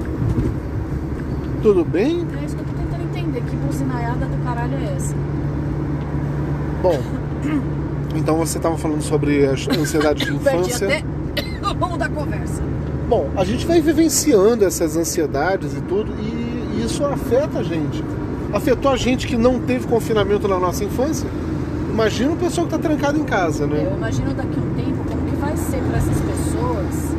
Tudo 1.63 1.85
bem? 1.85 2.27
é 2.41 2.45
isso 2.45 2.55
que 2.57 2.63
eu 2.63 2.67
tô 2.67 2.73
tentando 2.73 3.03
entender. 3.03 3.43
Que 3.43 3.57
buzinaiada 3.57 4.27
do 4.27 4.45
caralho 4.45 4.75
é 4.75 4.95
essa? 4.97 5.15
Bom, 6.83 6.99
então 8.17 8.37
você 8.37 8.59
estava 8.59 8.79
falando 8.79 9.03
sobre 9.03 9.45
a 9.47 9.53
ansiedade 9.53 10.25
de 10.25 10.33
Perdi 10.39 10.59
infância. 10.61 10.87
até 10.87 11.05
o 11.67 11.73
rumo 11.75 11.99
da 11.99 12.09
conversa. 12.09 12.63
Bom, 13.09 13.29
a 13.37 13.45
gente 13.45 13.67
vai 13.67 13.81
vivenciando 13.81 14.65
essas 14.65 14.97
ansiedades 14.97 15.77
e 15.77 15.81
tudo, 15.81 16.13
e 16.21 16.85
isso 16.85 17.05
afeta 17.05 17.59
a 17.59 17.63
gente. 17.63 18.05
Afetou 18.53 18.91
a 18.91 18.97
gente 18.97 19.27
que 19.27 19.37
não 19.37 19.61
teve 19.61 19.87
confinamento 19.87 20.49
na 20.49 20.59
nossa 20.59 20.83
infância. 20.85 21.29
Imagina 21.91 22.33
o 22.33 22.37
pessoal 22.37 22.67
que 22.67 22.75
está 22.75 22.89
trancado 22.89 23.19
em 23.19 23.25
casa, 23.25 23.67
né? 23.67 23.87
Eu 23.91 23.97
imagino 23.97 24.33
daqui 24.35 24.57
a 24.57 24.61
um 24.63 24.75
tempo 24.75 25.05
como 25.09 25.31
que 25.31 25.37
vai 25.37 25.57
ser 25.57 25.79
para 25.83 25.99
essas 25.99 26.19
pessoas, 26.21 27.17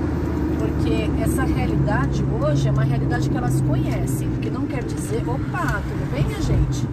porque 0.59 1.09
essa 1.21 1.43
realidade 1.43 2.25
hoje 2.41 2.67
é 2.67 2.71
uma 2.71 2.83
realidade 2.83 3.29
que 3.29 3.37
elas 3.37 3.61
conhecem, 3.61 4.27
o 4.27 4.37
que 4.39 4.49
não 4.49 4.65
quer 4.65 4.83
dizer, 4.83 5.23
opa, 5.27 5.81
tudo 5.87 6.11
bem, 6.13 6.23
minha 6.25 6.41
gente? 6.41 6.85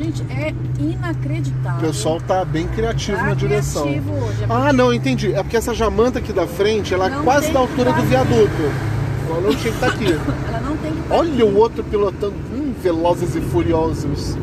Gente, 0.00 0.22
é 0.30 0.54
O 0.80 0.90
inacreditável. 0.90 1.80
pessoal 1.80 2.20
tá 2.20 2.44
bem 2.44 2.68
criativo 2.68 3.18
Tá 3.18 3.24
na 3.26 3.34
direção. 3.34 3.82
criativo 3.82 4.12
hoje. 4.12 4.42
é 4.44 4.46
Ah, 4.48 4.72
não, 4.72 4.92
entendi. 4.94 5.32
É 5.34 5.42
porque 5.42 5.56
essa 5.56 5.74
jamanta 5.74 6.18
aqui 6.20 6.32
da 6.32 6.46
frente, 6.46 6.94
ela 6.94 7.06
é 7.06 7.10
Não 7.10 7.24
quase 7.24 7.46
tem 7.46 7.54
da 7.54 7.60
altura 7.60 7.90
do 7.92 7.96
tá 7.96 8.02
viaduto. 8.02 8.62
Ela 9.28 9.40
não 9.40 9.50
tinha 9.50 9.58
que 9.60 9.68
estar 9.70 9.86
aqui. 9.88 10.06
Ela 10.58 10.68
não 10.68 10.76
tem 10.76 10.92
que 10.92 10.98
Olha 11.10 11.46
o 11.46 11.56
outro 11.56 11.84
pilotando. 11.84 12.34
Hum, 12.52 12.72
velozes 12.82 13.34
e 13.36 13.40
furiosos. 13.40 14.36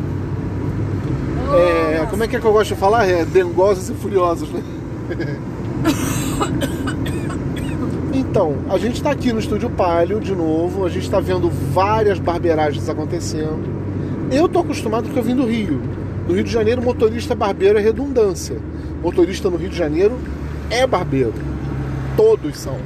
Oh, 1.49 1.55
É, 1.55 1.97
nossa. 1.97 2.09
como 2.09 2.23
é 2.23 2.27
que 2.27 2.35
é 2.35 2.39
que 2.39 2.45
eu 2.45 2.51
gosto 2.53 2.73
de 2.73 2.79
falar? 2.79 3.07
É 3.07 3.23
dengosos 3.25 3.89
e 3.89 3.93
furiosos, 3.93 4.49
né? 4.49 4.61
Então, 8.13 8.55
a 8.69 8.77
gente 8.77 9.01
tá 9.01 9.11
aqui 9.11 9.31
no 9.31 9.39
Estúdio 9.39 9.69
Palio 9.69 10.19
de 10.19 10.33
novo, 10.35 10.85
a 10.85 10.89
gente 10.89 11.09
tá 11.09 11.19
vendo 11.19 11.49
várias 11.73 12.17
barbeiragens 12.19 12.87
acontecendo. 12.89 13.63
Eu 14.31 14.47
tô 14.47 14.59
acostumado 14.59 15.03
porque 15.05 15.19
eu 15.19 15.23
vim 15.23 15.35
do 15.35 15.45
Rio. 15.45 15.81
No 16.27 16.33
Rio 16.33 16.43
de 16.43 16.51
Janeiro, 16.51 16.81
motorista 16.81 17.35
barbeiro 17.35 17.77
é 17.77 17.81
redundância. 17.81 18.57
Motorista 19.01 19.49
no 19.49 19.57
Rio 19.57 19.69
de 19.69 19.77
Janeiro 19.77 20.17
é 20.69 20.85
barbeiro. 20.87 21.33
Todos 22.17 22.57
são. 22.57 22.77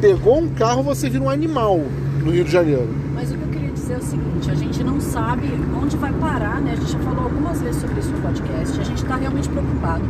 Pegou 0.00 0.38
um 0.38 0.48
carro, 0.48 0.82
você 0.82 1.08
vira 1.10 1.22
um 1.24 1.30
animal 1.30 1.80
no 2.24 2.30
Rio 2.30 2.44
de 2.44 2.50
Janeiro. 2.50 2.88
Mas 3.14 3.30
o 3.30 3.36
que 3.36 3.42
eu 3.42 3.48
queria 3.48 3.70
dizer 3.70 3.94
é 3.94 3.96
o 3.98 4.02
seguinte, 4.02 4.50
a 4.50 4.54
gente 4.54 4.84
não 4.84 5.00
sabe 5.00 5.48
onde 5.80 5.96
vai 5.96 6.12
parar, 6.12 6.60
né? 6.60 6.72
A 6.72 6.76
gente 6.76 6.92
já 6.92 6.98
falou 7.00 7.24
algumas 7.24 7.60
vezes 7.60 7.80
sobre 7.80 8.00
isso 8.00 8.10
no 8.10 8.20
podcast, 8.20 8.80
a 8.80 8.84
gente 8.84 9.02
está 9.02 9.16
realmente 9.16 9.48
preocupado. 9.48 10.04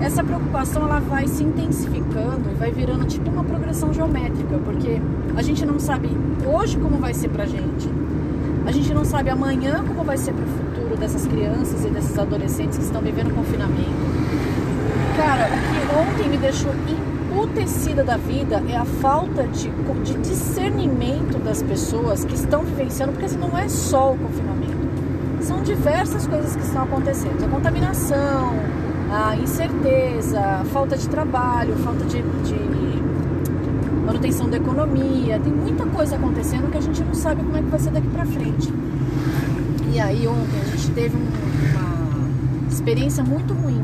Essa 0.00 0.22
preocupação 0.22 0.82
ela 0.84 1.00
vai 1.00 1.26
se 1.26 1.42
intensificando 1.42 2.50
e 2.50 2.54
vai 2.54 2.70
virando 2.70 3.06
tipo 3.06 3.30
uma 3.30 3.42
progressão 3.42 3.92
geométrica, 3.92 4.58
porque 4.64 5.00
a 5.36 5.42
gente 5.42 5.64
não 5.64 5.78
sabe 5.78 6.10
hoje 6.44 6.76
como 6.78 6.98
vai 6.98 7.14
ser 7.14 7.28
pra 7.28 7.46
gente, 7.46 7.88
a 8.66 8.72
gente 8.72 8.92
não 8.92 9.04
sabe 9.04 9.30
amanhã 9.30 9.84
como 9.86 10.04
vai 10.04 10.18
ser 10.18 10.32
pro 10.32 10.44
futuro 10.44 10.96
dessas 10.96 11.26
crianças 11.26 11.84
e 11.84 11.88
desses 11.88 12.18
adolescentes 12.18 12.78
que 12.78 12.84
estão 12.84 13.00
vivendo 13.00 13.34
confinamento. 13.34 14.06
Cara, 15.16 15.46
o 15.46 15.50
que 15.50 16.20
ontem 16.20 16.28
me 16.28 16.36
deixou 16.36 16.72
emputecida 17.44 18.02
da 18.02 18.16
vida 18.16 18.62
é 18.68 18.76
a 18.76 18.84
falta 18.84 19.42
de, 19.48 19.68
de 20.04 20.14
discernimento 20.18 21.38
das 21.38 21.62
pessoas 21.62 22.24
que 22.24 22.34
estão 22.34 22.62
vivenciando, 22.62 23.12
porque 23.12 23.26
assim, 23.26 23.36
não 23.38 23.56
é 23.58 23.68
só 23.68 24.12
o 24.14 24.16
confinamento. 24.18 24.76
São 25.42 25.62
diversas 25.62 26.26
coisas 26.26 26.56
que 26.56 26.62
estão 26.62 26.82
acontecendo. 26.84 27.44
A 27.44 27.48
contaminação, 27.48 28.54
a 29.12 29.36
incerteza, 29.36 30.40
a 30.40 30.64
falta 30.64 30.96
de 30.96 31.06
trabalho, 31.08 31.76
falta 31.76 32.04
de, 32.06 32.22
de 32.22 32.56
manutenção 34.06 34.48
da 34.48 34.56
economia, 34.56 35.38
tem 35.38 35.52
muita 35.52 35.84
coisa 35.86 36.16
acontecendo 36.16 36.70
que 36.70 36.78
a 36.78 36.80
gente 36.80 37.02
não 37.04 37.14
sabe 37.14 37.42
como 37.42 37.56
é 37.56 37.60
que 37.62 37.68
vai 37.68 37.78
ser 37.80 37.90
daqui 37.90 38.08
pra 38.08 38.24
frente. 38.24 38.72
E 39.92 40.00
aí 40.00 40.26
ontem 40.26 40.60
a 40.62 40.76
gente 40.76 40.90
teve 40.92 41.16
um- 41.16 41.76
uma 41.76 42.68
experiência 42.68 43.22
muito 43.22 43.52
ruim. 43.54 43.82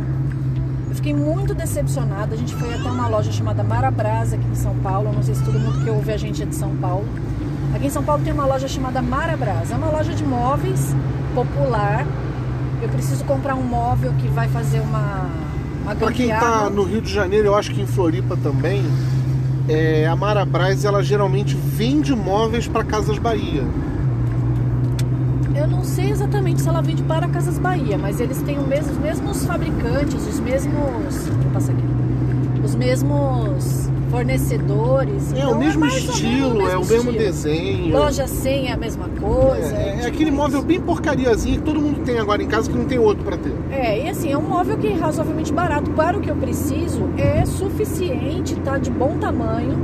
Eu 0.93 0.97
fiquei 0.97 1.15
muito 1.15 1.55
decepcionada. 1.55 2.35
A 2.35 2.37
gente 2.37 2.55
foi 2.55 2.75
até 2.75 2.91
uma 2.91 3.09
loja 3.09 3.33
chamada 3.33 3.65
Marabrasa 3.65 4.37
aqui 4.37 4.47
em 4.47 4.55
São 4.55 4.77
Paulo. 4.77 5.09
Eu 5.09 5.15
não 5.15 5.23
sei 5.23 5.35
se 5.35 5.43
todo 5.43 5.59
mundo 5.59 5.83
que 5.83 5.89
ouve 5.89 6.13
a 6.13 6.19
gente 6.19 6.43
é 6.43 6.45
de 6.45 6.55
São 6.55 6.77
Paulo. 6.77 7.07
Aqui 7.75 7.87
em 7.87 7.91
São 7.91 8.05
Paulo 8.05 8.23
tem 8.23 8.31
uma 8.31 8.45
loja 8.45 8.69
chamada 8.69 9.01
Marabrasa. 9.01 9.73
É 9.73 9.77
uma 9.79 9.89
loja 9.89 10.13
de 10.13 10.23
móveis 10.23 10.95
popular. 11.35 12.07
Eu 12.83 12.91
preciso 12.91 13.25
comprar 13.25 13.55
um 13.55 13.63
móvel 13.63 14.13
que 14.21 14.29
vai 14.29 14.49
fazer 14.49 14.81
uma, 14.81 15.31
uma 15.83 15.95
Pra 15.95 16.13
quem 16.13 16.29
tá 16.29 16.41
gambiarra. 16.41 16.69
no 16.69 16.83
Rio 16.83 17.01
de 17.01 17.11
Janeiro, 17.11 17.49
eu 17.49 17.55
acho 17.55 17.71
que 17.73 17.81
em 17.81 17.87
Floripa 17.87 18.37
também, 18.37 18.85
é, 19.71 20.07
a 20.07 20.15
Marabras 20.15 20.85
ela 20.85 21.03
geralmente 21.03 21.55
vende 21.57 22.15
móveis 22.15 22.69
para 22.69 22.85
Casas 22.85 23.17
Bahia. 23.17 23.65
Exatamente 26.13 26.61
se 26.61 26.69
ela 26.69 26.81
vende 26.83 27.03
para 27.03 27.27
Casas 27.29 27.59
Bahia, 27.59 27.97
mas 27.99 28.21
eles 28.21 28.41
têm 28.43 28.59
o 28.59 28.67
mesmo- 28.67 28.93
os 28.93 28.99
mesmos 28.99 29.45
fabricantes, 29.47 30.27
os 30.27 30.39
mesmos. 30.41 31.27
Vou 31.43 31.53
passar 31.53 31.73
aqui. 31.73 31.83
Os 32.65 32.75
mesmos 32.75 33.89
fornecedores. 34.11 35.33
É 35.33 35.39
então 35.39 35.53
o 35.53 35.59
mesmo 35.59 35.81
mais 35.81 35.95
ou 35.95 36.01
menos 36.01 36.15
estilo, 36.15 36.61
é 36.69 36.77
o 36.77 36.81
mesmo 36.81 36.95
estilo. 37.11 37.13
desenho. 37.19 37.93
Loja 37.97 38.27
100 38.27 38.69
é 38.69 38.73
a 38.73 38.77
mesma 38.77 39.09
coisa. 39.09 39.75
É, 39.75 39.89
é 39.89 39.95
tipo 39.97 40.07
aquele 40.09 40.31
móvel 40.31 40.63
bem 40.63 40.81
porcariazinho 40.81 41.57
que 41.59 41.63
todo 41.65 41.81
mundo 41.81 42.01
tem 42.05 42.19
agora 42.19 42.43
em 42.43 42.47
casa 42.47 42.71
que 42.71 42.77
não 42.77 42.85
tem 42.85 42.99
outro 42.99 43.25
para 43.25 43.37
ter. 43.39 43.55
É, 43.71 44.05
e 44.05 44.09
assim, 44.09 44.31
é 44.31 44.37
um 44.39 44.43
móvel 44.43 44.77
que 44.77 44.89
é 44.89 44.95
razoavelmente 44.95 45.53
barato. 45.53 45.91
Para 45.93 46.19
o 46.19 46.21
que 46.21 46.31
eu 46.31 46.37
preciso, 46.37 47.09
é 47.17 47.45
suficiente, 47.47 48.55
tá 48.57 48.77
de 48.79 48.91
bom 48.91 49.17
tamanho. 49.19 49.77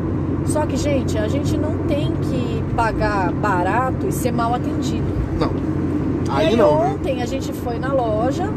Só 0.47 0.65
que, 0.67 0.77
gente, 0.77 1.19
a 1.19 1.27
gente 1.29 1.57
não 1.59 1.79
tem 1.89 2.13
que 2.13 2.63
pagar 2.77 3.33
barato 3.33 4.07
e 4.07 4.13
ser 4.13 4.33
mal 4.33 4.55
atendido. 4.55 5.05
Não. 5.39 5.51
Aí 6.31 6.49
aí 6.49 6.57
não. 6.57 6.83
né? 6.83 6.91
ontem 6.95 7.23
a 7.23 7.27
gente 7.27 7.53
foi 7.53 7.79
na 7.79 7.93
loja 7.93 8.49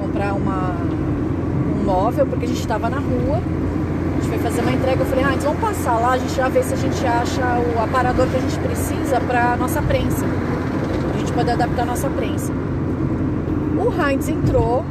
comprar 0.00 0.34
uma, 0.34 0.76
um 1.80 1.84
móvel, 1.84 2.26
porque 2.26 2.44
a 2.44 2.48
gente 2.48 2.60
estava 2.60 2.88
na 2.88 2.98
rua. 2.98 3.36
A 3.38 4.20
gente 4.20 4.28
foi 4.28 4.38
fazer 4.38 4.60
uma 4.60 4.72
entrega. 4.72 5.02
Eu 5.02 5.06
falei, 5.06 5.24
ah, 5.24 5.36
vamos 5.40 5.60
passar 5.60 5.98
lá, 5.98 6.12
a 6.12 6.18
gente 6.18 6.34
já 6.34 6.48
vê 6.48 6.62
se 6.62 6.74
a 6.74 6.76
gente 6.76 7.06
acha 7.06 7.42
o 7.42 7.82
aparador 7.82 8.26
que 8.28 8.36
a 8.36 8.40
gente 8.40 8.58
precisa 8.58 9.20
para 9.20 9.56
nossa 9.56 9.82
prensa. 9.82 10.24
A 11.14 11.18
gente 11.18 11.32
pode 11.32 11.50
adaptar 11.50 11.82
a 11.82 11.86
nossa 11.86 12.08
prensa. 12.08 12.52
O 13.76 13.92
Heinz 14.00 14.28
entrou 14.28 14.84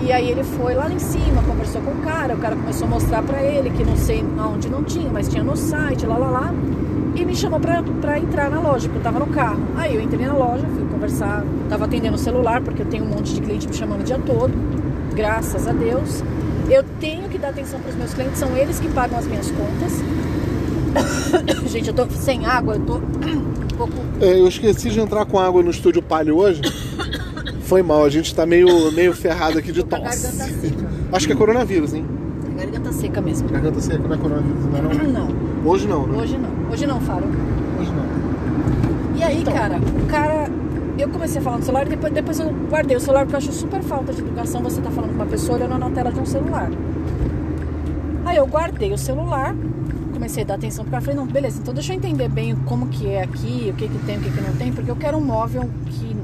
e 0.00 0.12
aí 0.12 0.30
ele 0.30 0.44
foi 0.44 0.74
lá 0.74 0.90
em 0.90 0.98
cima, 0.98 1.42
conversou 1.42 1.80
com 1.80 1.90
o 1.92 2.02
cara. 2.02 2.34
O 2.34 2.38
cara 2.38 2.56
começou 2.56 2.86
a 2.86 2.90
mostrar 2.90 3.22
para 3.22 3.42
ele 3.42 3.70
que 3.70 3.84
não 3.84 3.96
sei 3.96 4.24
aonde 4.38 4.68
não 4.68 4.82
tinha, 4.82 5.10
mas 5.10 5.28
tinha 5.28 5.44
no 5.44 5.56
site, 5.56 6.06
lá 6.06 6.16
lá 6.16 6.28
lá. 6.28 6.54
E 7.14 7.24
me 7.24 7.34
chamou 7.36 7.60
pra, 7.60 7.82
pra 8.00 8.18
entrar 8.18 8.50
na 8.50 8.60
loja, 8.60 8.88
porque 8.88 8.98
eu 8.98 9.02
tava 9.02 9.20
no 9.20 9.26
carro. 9.28 9.62
Aí 9.76 9.94
eu 9.94 10.00
entrei 10.00 10.26
na 10.26 10.34
loja, 10.34 10.66
fui 10.66 10.84
conversar, 10.88 11.44
tava 11.68 11.84
atendendo 11.84 12.16
o 12.16 12.18
celular, 12.18 12.60
porque 12.60 12.82
eu 12.82 12.86
tenho 12.86 13.04
um 13.04 13.08
monte 13.08 13.34
de 13.34 13.40
cliente 13.40 13.68
me 13.68 13.74
chamando 13.74 14.00
o 14.00 14.04
dia 14.04 14.18
todo. 14.18 14.52
Graças 15.14 15.68
a 15.68 15.72
Deus. 15.72 16.24
Eu 16.68 16.82
tenho 16.98 17.28
que 17.28 17.38
dar 17.38 17.50
atenção 17.50 17.78
pros 17.78 17.94
meus 17.94 18.12
clientes, 18.14 18.38
são 18.38 18.56
eles 18.56 18.80
que 18.80 18.88
pagam 18.88 19.18
as 19.18 19.26
minhas 19.26 19.50
contas. 19.50 19.92
Gente, 21.70 21.88
eu 21.88 21.94
tô 21.94 22.06
sem 22.10 22.46
água, 22.46 22.74
eu 22.74 22.80
tô 22.80 22.94
um 23.28 23.76
pouco. 23.76 23.92
É, 24.20 24.40
eu 24.40 24.48
esqueci 24.48 24.90
de 24.90 24.98
entrar 24.98 25.24
com 25.24 25.38
água 25.38 25.62
no 25.62 25.70
estúdio 25.70 26.02
Palio 26.02 26.36
hoje. 26.36 26.62
Foi 27.62 27.82
mal, 27.82 28.04
a 28.04 28.10
gente 28.10 28.34
tá 28.34 28.44
meio, 28.44 28.92
meio 28.92 29.12
ferrado 29.12 29.58
aqui 29.58 29.72
de 29.72 29.82
tosse. 29.84 30.28
Acho 31.12 31.26
que 31.26 31.32
é 31.32 31.36
coronavírus, 31.36 31.94
hein? 31.94 32.04
Garganta 32.56 32.92
seca 32.92 33.20
mesmo. 33.20 33.48
Garganta 33.48 33.80
seca, 33.80 34.06
não 34.08 34.14
é 34.14 34.18
coronavírus, 34.18 34.64
não 34.66 34.78
é 34.78 34.82
não? 34.82 35.26
Não, 35.28 35.70
Hoje 35.70 35.88
não, 35.88 36.06
né? 36.06 36.18
hoje 36.18 36.38
não. 36.38 36.70
Hoje 36.72 36.86
não, 36.86 37.00
Faro. 37.00 37.24
Hoje 37.80 37.90
não. 37.92 39.16
E 39.18 39.22
aí, 39.22 39.40
Então. 39.40 39.52
cara, 39.54 39.78
o 39.78 40.06
cara. 40.06 40.48
Eu 40.96 41.08
comecei 41.08 41.40
a 41.40 41.42
falar 41.44 41.56
no 41.58 41.64
celular 41.64 41.86
e 41.86 41.90
depois, 41.90 42.12
depois 42.12 42.38
eu 42.38 42.54
guardei 42.70 42.96
o 42.96 43.00
celular 43.00 43.22
porque 43.24 43.34
eu 43.34 43.38
acho 43.38 43.52
super 43.52 43.82
falta 43.82 44.12
de 44.12 44.20
educação 44.20 44.62
você 44.62 44.80
tá 44.80 44.92
falando 44.92 45.10
com 45.10 45.16
uma 45.16 45.26
pessoa 45.26 45.58
olhando 45.58 45.76
na 45.76 45.90
tela 45.90 46.12
de 46.12 46.20
um 46.20 46.24
celular. 46.26 46.70
Aí 48.24 48.36
eu 48.36 48.46
guardei 48.46 48.92
o 48.92 48.96
celular, 48.98 49.56
comecei 50.12 50.44
a 50.44 50.46
dar 50.46 50.54
atenção 50.54 50.84
pro 50.84 50.92
cara. 50.92 51.02
Falei, 51.02 51.18
não, 51.18 51.26
beleza, 51.26 51.58
então 51.60 51.74
deixa 51.74 51.92
eu 51.92 51.96
entender 51.96 52.28
bem 52.28 52.54
como 52.66 52.86
que 52.86 53.08
é 53.08 53.24
aqui, 53.24 53.70
o 53.72 53.74
que 53.74 53.88
que 53.88 53.98
tem, 54.06 54.18
o 54.18 54.20
que 54.20 54.30
que 54.30 54.40
não 54.40 54.52
tem, 54.56 54.72
porque 54.72 54.88
eu 54.90 54.94
quero 54.94 55.18
um 55.18 55.20
móvel 55.20 55.68
que. 55.86 56.16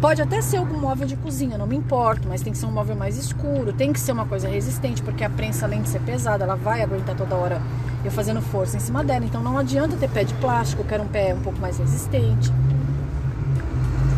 Pode 0.00 0.20
até 0.20 0.42
ser 0.42 0.58
algum 0.58 0.78
móvel 0.78 1.06
de 1.06 1.16
cozinha, 1.16 1.56
não 1.56 1.66
me 1.66 1.76
importo, 1.76 2.28
mas 2.28 2.42
tem 2.42 2.52
que 2.52 2.58
ser 2.58 2.66
um 2.66 2.72
móvel 2.72 2.94
mais 2.94 3.16
escuro, 3.16 3.72
tem 3.72 3.92
que 3.92 4.00
ser 4.00 4.12
uma 4.12 4.26
coisa 4.26 4.46
resistente, 4.46 5.02
porque 5.02 5.24
a 5.24 5.30
prensa, 5.30 5.64
além 5.64 5.80
de 5.82 5.88
ser 5.88 6.00
pesada, 6.00 6.44
ela 6.44 6.54
vai 6.54 6.82
aguentar 6.82 7.16
toda 7.16 7.34
hora 7.34 7.60
eu 8.04 8.10
fazendo 8.10 8.40
força 8.40 8.76
em 8.76 8.80
cima 8.80 9.02
dela. 9.02 9.24
Então 9.24 9.42
não 9.42 9.58
adianta 9.58 9.96
ter 9.96 10.08
pé 10.08 10.24
de 10.24 10.34
plástico, 10.34 10.82
eu 10.82 10.86
quero 10.86 11.02
um 11.02 11.08
pé 11.08 11.34
um 11.34 11.40
pouco 11.40 11.58
mais 11.58 11.78
resistente. 11.78 12.52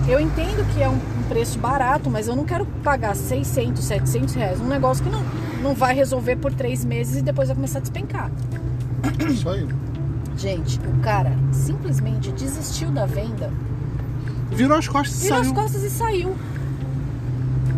Eu 0.09 0.19
entendo 0.19 0.67
que 0.75 0.83
é 0.83 0.89
um, 0.89 0.99
preço 1.29 1.59
barato, 1.59 2.09
mas 2.09 2.27
eu 2.27 2.35
não 2.35 2.45
quero 2.45 2.65
pagar 2.83 3.15
600, 3.15 3.85
700 3.85 4.35
reais. 4.35 4.61
Um 4.61 4.67
negócio 4.67 5.05
que 5.05 5.11
não, 5.11 5.23
não 5.63 5.75
vai 5.75 5.95
resolver 5.95 6.37
por 6.37 6.53
três 6.53 6.85
meses 6.85 7.19
e 7.19 7.23
depois 7.23 7.49
vai 7.49 7.55
começar 7.55 7.79
a 7.79 7.83
despencar. 7.83 8.31
Isso 9.29 9.49
aí. 9.49 9.69
Gente, 10.37 10.79
o 10.81 11.01
cara 11.03 11.33
simplesmente 11.53 12.33
desistiu 12.33 12.91
da 12.91 13.05
venda, 13.05 13.53
Virou 14.51 14.79
as 14.79 14.89
costas 14.89 15.19
e 15.19 15.23
virou 15.25 15.39
as 15.39 15.47
saiu. 15.47 15.55
costas 15.55 15.83
e 15.85 15.91
saiu. 15.91 16.37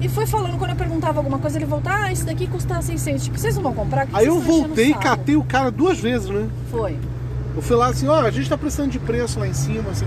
E 0.00 0.08
foi 0.08 0.26
falando, 0.26 0.56
quando 0.58 0.70
eu 0.70 0.76
perguntava 0.76 1.18
alguma 1.18 1.38
coisa, 1.38 1.58
ele 1.58 1.66
voltava, 1.66 2.04
ah, 2.04 2.12
esse 2.12 2.24
daqui 2.24 2.46
custa 2.46 2.80
600. 2.80 3.24
Tipo, 3.24 3.38
vocês 3.38 3.54
não 3.56 3.62
vão 3.62 3.74
comprar? 3.74 4.08
Aí 4.12 4.26
eu 4.26 4.40
voltei 4.40 4.86
e 4.86 4.92
saco?" 4.92 5.02
catei 5.02 5.36
o 5.36 5.44
cara 5.44 5.70
duas 5.70 6.00
vezes, 6.00 6.28
né? 6.30 6.48
Foi. 6.70 6.96
Eu 7.54 7.60
fui 7.60 7.76
lá 7.76 7.88
assim, 7.88 8.06
ó, 8.06 8.22
a 8.22 8.30
gente 8.30 8.48
tá 8.48 8.56
precisando 8.56 8.90
de 8.90 8.98
preço 8.98 9.38
lá 9.38 9.46
em 9.46 9.52
cima, 9.52 9.90
assim. 9.90 10.06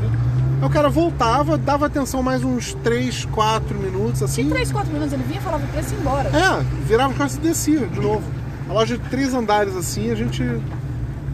Aí 0.61 0.67
o 0.67 0.69
cara 0.69 0.89
voltava, 0.89 1.57
dava 1.57 1.85
atenção 1.85 2.23
mais 2.23 2.43
uns 2.43 2.73
3, 2.75 3.25
4 3.25 3.77
minutos, 3.77 4.23
assim. 4.23 4.43
Em 4.43 4.49
3, 4.49 4.71
4 4.71 4.91
minutos 4.91 5.13
ele 5.13 5.23
vinha, 5.23 5.41
falava 5.41 5.63
o 5.63 5.67
preço 5.67 5.89
e 5.89 5.93
ia 5.93 5.99
embora. 5.99 6.29
É, 6.29 6.63
virava 6.87 7.11
as 7.11 7.17
costas 7.17 7.37
e 7.37 7.47
descia 7.47 7.85
de 7.85 7.99
novo. 7.99 8.23
A 8.69 8.73
loja 8.73 8.97
de 8.97 9.03
três 9.09 9.33
andares 9.33 9.75
assim, 9.75 10.09
a 10.09 10.15
gente. 10.15 10.41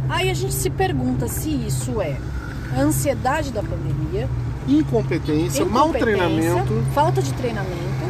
Aí 0.09 0.29
a 0.29 0.33
gente 0.33 0.53
se 0.53 0.69
pergunta 0.69 1.27
se 1.27 1.49
isso 1.49 2.01
é 2.01 2.17
a 2.75 2.81
ansiedade 2.81 3.51
da 3.51 3.61
pandemia, 3.61 4.27
Incompetência, 4.69 5.65
mau 5.65 5.89
incompetência, 5.89 6.21
treinamento. 6.21 6.83
falta 6.93 7.21
de 7.21 7.33
treinamento, 7.33 8.05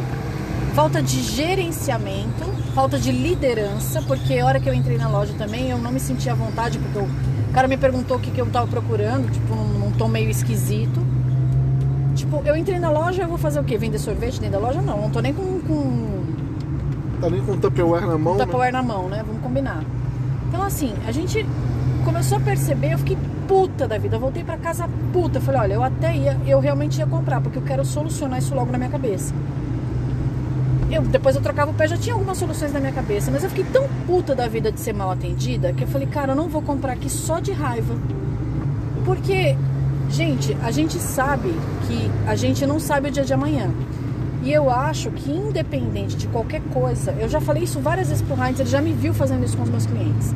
falta 0.74 1.02
de 1.02 1.22
gerenciamento, 1.22 2.44
falta 2.74 2.98
de 2.98 3.10
liderança, 3.10 4.02
porque 4.02 4.38
a 4.38 4.46
hora 4.46 4.60
que 4.60 4.68
eu 4.68 4.74
entrei 4.74 4.96
na 4.98 5.08
loja 5.08 5.32
também 5.38 5.70
eu 5.70 5.78
não 5.78 5.90
me 5.90 5.98
sentia 6.00 6.32
à 6.32 6.34
vontade, 6.34 6.78
porque 6.78 6.98
eu- 6.98 7.08
o 7.48 7.52
cara 7.52 7.66
me 7.66 7.76
perguntou 7.76 8.16
o 8.16 8.20
que, 8.20 8.30
que 8.30 8.40
eu 8.40 8.46
tava 8.46 8.66
procurando, 8.66 9.30
tipo, 9.32 9.54
num, 9.54 9.78
num 9.78 9.90
tom 9.92 10.06
meio 10.08 10.30
esquisito. 10.30 11.00
Tipo, 12.14 12.42
eu 12.44 12.54
entrei 12.56 12.78
na 12.78 12.90
loja, 12.90 13.22
eu 13.22 13.28
vou 13.28 13.38
fazer 13.38 13.58
o 13.60 13.64
quê? 13.64 13.78
Vender 13.78 13.98
sorvete 13.98 14.38
dentro 14.40 14.60
da 14.60 14.66
loja? 14.66 14.80
Não, 14.82 15.00
não 15.02 15.10
tô 15.10 15.20
nem 15.20 15.32
com, 15.32 15.60
com 15.60 16.20
Tá 17.20 17.26
ali 17.26 17.40
com 17.40 17.52
o 17.52 17.56
Tupperware 17.56 18.06
na 18.06 18.16
mão. 18.18 18.34
né? 18.36 18.44
Tupperware 18.44 18.72
na 18.72 18.82
mão, 18.82 19.08
né? 19.08 19.22
Vamos 19.26 19.42
combinar. 19.42 19.82
Então, 20.48 20.62
assim, 20.62 20.92
a 21.06 21.12
gente 21.12 21.44
começou 22.04 22.38
a 22.38 22.40
perceber, 22.40 22.92
eu 22.92 22.98
fiquei 22.98 23.16
puta 23.50 23.88
da 23.88 23.98
vida. 23.98 24.14
Eu 24.14 24.20
voltei 24.20 24.44
pra 24.44 24.56
casa 24.56 24.88
puta. 25.12 25.40
Falei, 25.40 25.60
olha, 25.62 25.74
eu 25.74 25.82
até 25.82 26.14
ia, 26.14 26.38
eu 26.46 26.60
realmente 26.60 27.00
ia 27.00 27.06
comprar, 27.06 27.40
porque 27.40 27.58
eu 27.58 27.62
quero 27.62 27.84
solucionar 27.84 28.38
isso 28.38 28.54
logo 28.54 28.70
na 28.70 28.78
minha 28.78 28.90
cabeça. 28.90 29.34
Eu, 30.88 31.02
depois 31.02 31.34
eu 31.34 31.42
trocava 31.42 31.72
o 31.72 31.74
pé, 31.74 31.88
já 31.88 31.96
tinha 31.96 32.14
algumas 32.14 32.38
soluções 32.38 32.72
na 32.72 32.78
minha 32.78 32.92
cabeça, 32.92 33.28
mas 33.30 33.42
eu 33.42 33.50
fiquei 33.50 33.64
tão 33.64 33.88
puta 34.06 34.36
da 34.36 34.46
vida 34.46 34.70
de 34.70 34.78
ser 34.78 34.92
mal 34.92 35.10
atendida 35.10 35.72
que 35.72 35.82
eu 35.82 35.88
falei, 35.88 36.06
cara, 36.06 36.32
eu 36.32 36.36
não 36.36 36.48
vou 36.48 36.62
comprar 36.62 36.92
aqui 36.92 37.10
só 37.10 37.40
de 37.40 37.50
raiva. 37.50 37.94
Porque, 39.04 39.56
gente, 40.08 40.56
a 40.62 40.70
gente 40.70 40.98
sabe 40.98 41.52
que 41.88 42.10
a 42.28 42.36
gente 42.36 42.64
não 42.66 42.78
sabe 42.78 43.08
o 43.08 43.10
dia 43.10 43.24
de 43.24 43.34
amanhã. 43.34 43.72
E 44.44 44.52
eu 44.52 44.70
acho 44.70 45.10
que 45.10 45.30
independente 45.30 46.16
de 46.16 46.28
qualquer 46.28 46.62
coisa, 46.72 47.12
eu 47.18 47.28
já 47.28 47.40
falei 47.40 47.64
isso 47.64 47.80
várias 47.80 48.08
vezes 48.08 48.22
pro 48.22 48.40
Heinz, 48.40 48.60
ele 48.60 48.68
já 48.68 48.80
me 48.80 48.92
viu 48.92 49.12
fazendo 49.12 49.44
isso 49.44 49.56
com 49.56 49.64
os 49.64 49.70
meus 49.70 49.86
clientes. 49.86 50.34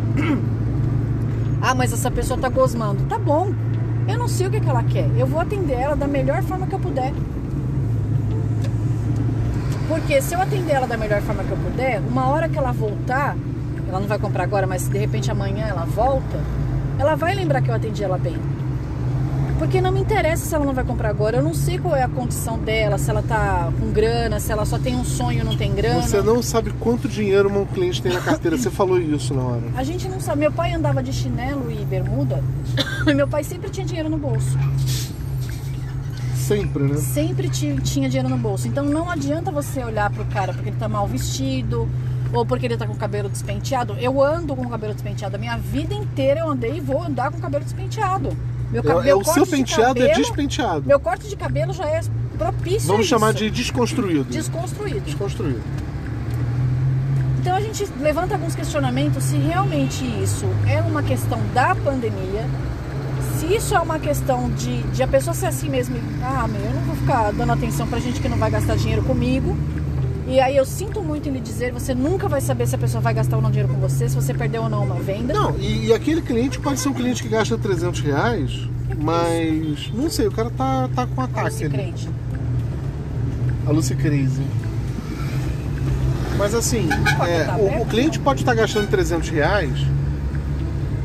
Ah, 1.67 1.75
mas 1.75 1.95
essa 1.95 2.11
pessoa 2.11 2.39
tá 2.39 2.51
gosmando. 2.51 3.05
Tá 3.05 3.19
bom. 3.19 3.51
Eu 4.07 4.19
não 4.19 4.29
sei 4.29 4.47
o 4.47 4.51
que, 4.51 4.61
que 4.61 4.69
ela 4.69 4.83
quer. 4.83 5.09
Eu 5.17 5.27
vou 5.27 5.41
atender 5.41 5.73
ela 5.73 5.97
da 5.97 6.07
melhor 6.07 6.43
forma 6.43 6.67
que 6.67 6.75
eu 6.75 6.79
puder. 6.79 7.11
Porque 9.89 10.21
se 10.21 10.35
eu 10.35 10.43
atender 10.43 10.73
ela 10.73 10.87
da 10.87 10.99
melhor 10.99 11.23
forma 11.23 11.43
que 11.43 11.51
eu 11.51 11.57
puder, 11.57 12.01
uma 12.01 12.29
hora 12.29 12.51
que 12.51 12.59
ela 12.59 12.71
voltar, 12.71 13.35
ela 13.89 13.99
não 13.99 14.07
vai 14.07 14.19
comprar 14.19 14.43
agora, 14.45 14.67
mas 14.67 14.89
de 14.89 14.99
repente 14.99 15.31
amanhã 15.31 15.67
ela 15.67 15.87
volta, 15.87 16.39
ela 16.99 17.15
vai 17.15 17.35
lembrar 17.35 17.63
que 17.63 17.71
eu 17.71 17.75
atendi 17.75 18.05
ela 18.05 18.19
bem. 18.19 18.37
Porque 19.59 19.81
não 19.81 19.93
me 19.93 20.01
interessa 20.01 20.45
se 20.45 20.55
ela 20.55 20.65
não 20.65 20.75
vai 20.75 20.85
comprar 20.85 21.09
agora. 21.09 21.37
Eu 21.39 21.43
não 21.43 21.55
sei 21.55 21.79
qual 21.79 21.95
é 21.97 22.03
a 22.03 22.09
condição 22.09 22.59
dela, 22.59 22.99
se 22.99 23.09
ela 23.09 23.23
tá 23.23 23.73
com 23.81 23.91
grana, 23.93 24.39
se 24.41 24.51
ela 24.53 24.65
só 24.67 24.79
tem 24.79 24.95
um 24.97 25.05
sonho 25.05 25.41
e 25.41 25.45
não 25.45 25.57
tem 25.57 25.73
grana. 25.75 26.03
Você 26.03 26.21
não 26.21 26.43
sabe 26.43 26.71
quanto 26.81 27.09
dinheiro 27.09 27.49
um 27.49 27.65
cliente 27.65 28.03
tem 28.03 28.13
na 28.13 28.21
carteira. 28.21 28.59
Você 28.59 28.71
falou 28.71 29.01
isso 29.01 29.33
na 29.33 29.43
hora. 29.43 29.63
A 29.77 29.83
gente 29.85 30.09
não 30.09 30.21
sabe. 30.21 30.41
Meu 30.41 30.53
pai 30.53 30.73
andava 30.75 31.03
de 31.03 31.13
chinelo 31.13 31.71
e 31.71 31.85
bermuda 31.85 32.43
e 33.07 33.15
meu 33.15 33.29
pai 33.29 33.43
sempre 33.45 33.71
tinha 33.71 33.87
dinheiro 33.87 34.11
no 34.11 34.19
bolso. 34.19 34.59
Sempre, 36.37 36.83
né? 36.83 36.97
Sempre 36.97 37.49
ti- 37.49 37.79
tinha 37.83 38.09
dinheiro 38.09 38.29
no 38.29 38.37
bolso. 38.37 38.69
Então 38.69 38.85
não 38.85 39.09
adianta 39.09 39.51
você 39.51 39.83
olhar 39.83 40.11
pro 40.11 40.25
cara 40.27 40.53
porque 40.53 40.69
ele 40.71 40.77
tá 40.77 40.89
mal 40.89 41.07
vestido 41.07 41.89
ou 42.35 42.45
porque 42.45 42.67
ele 42.67 42.77
tá 42.77 42.87
com 42.87 42.93
o 42.93 42.97
cabelo 42.97 43.29
despenteado. 43.31 43.97
Eu 43.99 44.23
ando 44.23 44.55
com 44.55 44.63
o 44.63 44.69
cabelo 44.69 44.93
despenteado. 44.93 45.37
A 45.37 45.39
minha 45.39 45.57
vida 45.57 45.95
inteira 45.95 46.41
eu 46.41 46.49
andei 46.51 46.77
e 46.77 46.81
vou 46.81 47.03
andar 47.03 47.31
com 47.31 47.39
o 47.39 47.41
cabelo 47.41 47.65
despenteado. 47.65 48.37
Meu 48.75 48.83
É, 48.83 48.87
cabelo, 48.87 49.09
é 49.09 49.15
o 49.15 49.23
seu 49.25 49.47
penteado 49.47 50.03
é 50.03 50.15
despenteado. 50.15 50.83
Meu 50.85 50.99
corte 50.99 51.29
de 51.29 51.37
cabelo 51.37 51.73
já 51.73 51.87
é 51.87 52.01
propício 52.37 52.89
Vamos 52.89 53.07
chamar 53.07 53.33
de 53.33 53.49
desconstruído. 53.49 54.25
desconstruído. 54.25 55.01
Desconstruído. 55.03 55.63
Então 57.41 57.55
a 57.55 57.61
gente 57.61 57.87
levanta 58.01 58.35
alguns 58.35 58.57
questionamentos 58.57 59.23
se 59.23 59.37
realmente 59.37 60.05
isso 60.21 60.45
é 60.67 60.81
uma 60.81 61.05
questão 61.05 61.39
da 61.55 61.75
pandemia, 61.77 62.45
se 63.39 63.47
isso 63.55 63.77
é 63.77 63.79
uma 63.79 63.99
questão 64.01 64.51
de, 64.51 64.83
de 64.85 65.03
a 65.05 65.07
pessoa 65.07 65.35
ser 65.35 65.47
assim 65.47 65.69
mesmo, 65.69 65.95
e, 65.97 66.01
ah, 66.25 66.49
meu, 66.49 66.61
eu 66.61 66.73
não 66.75 66.83
vou 66.83 66.97
ficar 66.97 67.31
dando 67.33 67.53
atenção 67.53 67.87
pra 67.87 68.01
gente 68.01 68.21
que 68.21 68.29
não 68.29 68.39
vai 68.39 68.51
gastar 68.51 68.77
dinheiro 68.77 69.03
comigo. 69.05 69.57
E 70.27 70.41
aí 70.41 70.57
eu 70.57 70.65
sinto 70.65 71.03
muito 71.03 71.29
em 71.29 71.33
lhe 71.33 71.41
dizer, 71.41 71.71
você 71.73 71.95
nunca 71.95 72.29
vai 72.29 72.41
saber 72.41 72.67
se 72.67 72.75
a 72.75 72.79
pessoa 72.79 73.01
vai 73.01 73.13
gastar 73.13 73.37
ou 73.37 73.43
não 73.43 73.51
dinheiro 73.51 73.73
com 73.73 73.79
você, 73.79 74.09
se 74.09 74.15
você 74.15 74.33
perdeu 74.33 74.63
ou 74.63 74.69
não 74.71 74.85
uma 74.85 74.95
venda. 74.97 75.35
Não, 75.35 75.55
e, 75.59 75.87
e 75.87 75.93
aquele 75.93 76.23
cliente 76.23 76.59
pode 76.59 76.81
ser 76.81 76.89
um 76.89 76.95
cliente 76.95 77.23
que 77.23 77.29
gasta 77.29 77.59
300 77.59 78.01
reais, 78.01 78.69
mas 78.99 79.91
não 79.93 80.09
sei, 80.09 80.27
o 80.27 80.33
cara 80.33 80.51
tá, 80.51 80.89
tá 80.95 81.07
com 81.07 81.21
ataque 81.21 81.49
esse 81.49 81.65
ali. 81.65 81.75
crente. 81.75 82.09
A 83.67 83.71
Lucy 83.71 83.95
Crazy. 83.95 84.43
Mas 86.39 86.55
assim, 86.55 86.89
é, 87.27 87.45
tá 87.45 87.57
o, 87.57 87.83
o 87.83 87.87
cliente 87.87 88.19
pode 88.19 88.41
estar 88.41 88.55
gastando 88.55 88.89
300 88.89 89.29
reais 89.29 89.79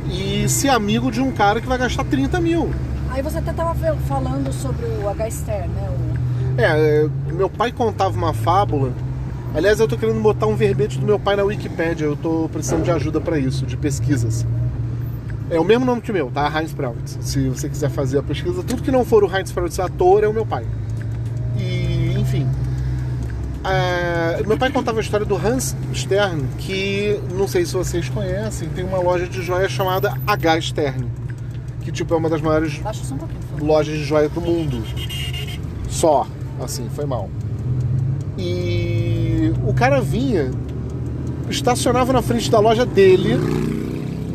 e 0.10 0.48
ser 0.50 0.70
amigo 0.70 1.12
de 1.12 1.22
um 1.22 1.32
cara 1.32 1.62
que 1.62 1.68
vai 1.68 1.78
gastar 1.78 2.04
30 2.06 2.40
mil. 2.40 2.72
Aí 3.10 3.22
você 3.22 3.38
até 3.38 3.52
tava 3.54 3.76
falando 4.08 4.52
sobre 4.54 4.86
o 4.86 5.10
H-Ster, 5.10 5.68
né? 5.68 5.90
O... 5.90 6.62
É, 6.62 6.66
é, 6.66 7.10
meu 7.34 7.50
pai 7.50 7.72
contava 7.72 8.18
uma 8.18 8.34
fábula. 8.34 8.94
Aliás, 9.54 9.80
eu 9.80 9.88
tô 9.88 9.98
querendo 9.98 10.22
botar 10.22 10.46
um 10.46 10.56
verbete 10.56 11.00
do 11.00 11.06
meu 11.06 11.20
pai 11.20 11.36
na 11.36 11.44
Wikipédia. 11.44 12.06
Eu 12.06 12.16
tô 12.16 12.48
precisando 12.52 12.84
de 12.84 12.92
ajuda 12.92 13.20
para 13.20 13.38
isso, 13.40 13.66
de 13.66 13.76
pesquisas. 13.76 14.46
É 15.50 15.60
o 15.60 15.64
mesmo 15.64 15.84
nome 15.84 16.02
que 16.02 16.12
o 16.12 16.14
meu, 16.14 16.30
tá? 16.30 16.48
Heinz 16.56 16.72
Prautz. 16.72 17.18
Se 17.22 17.50
você 17.50 17.68
quiser 17.68 17.90
fazer 17.90 18.20
a 18.20 18.24
pesquisa, 18.24 18.64
tudo 18.64 18.84
que 18.84 18.92
não 18.92 19.04
for 19.04 19.24
o 19.24 19.36
Heinz 19.36 19.52
Prautz 19.52 19.80
ator 19.80 20.24
é 20.24 20.28
o 20.28 20.34
meu 20.34 20.46
pai. 20.46 20.64
E, 21.58 22.16
enfim. 22.20 22.48
é, 23.66 24.44
meu 24.46 24.58
pai 24.58 24.72
contava 24.72 25.00
a 25.00 25.02
história 25.02 25.26
do 25.26 25.36
Hans 25.36 25.76
Stern, 25.94 26.44
que 26.60 27.20
não 27.34 27.48
sei 27.48 27.66
se 27.66 27.74
vocês 27.74 28.08
conhecem, 28.08 28.70
tem 28.70 28.86
uma 28.86 29.00
loja 29.00 29.28
de 29.28 29.42
joias 29.42 29.72
chamada 29.72 30.14
H 30.28 30.62
Stern, 30.62 31.08
que 31.82 31.92
tipo 31.92 32.14
é 32.14 32.18
uma 32.18 32.30
das 32.30 32.42
maiores 32.42 32.80
um 33.60 33.66
lojas 33.66 33.98
de 33.98 34.04
joia 34.04 34.30
do 34.30 34.40
mundo. 34.40 34.84
Só. 35.90 36.28
Assim, 36.62 36.88
foi 36.90 37.06
mal. 37.06 37.30
E 38.38 38.99
o 39.70 39.74
cara 39.74 40.02
vinha, 40.02 40.50
estacionava 41.48 42.12
na 42.12 42.24
frente 42.24 42.50
da 42.50 42.60
loja 42.60 42.88
dele, 42.88 43.36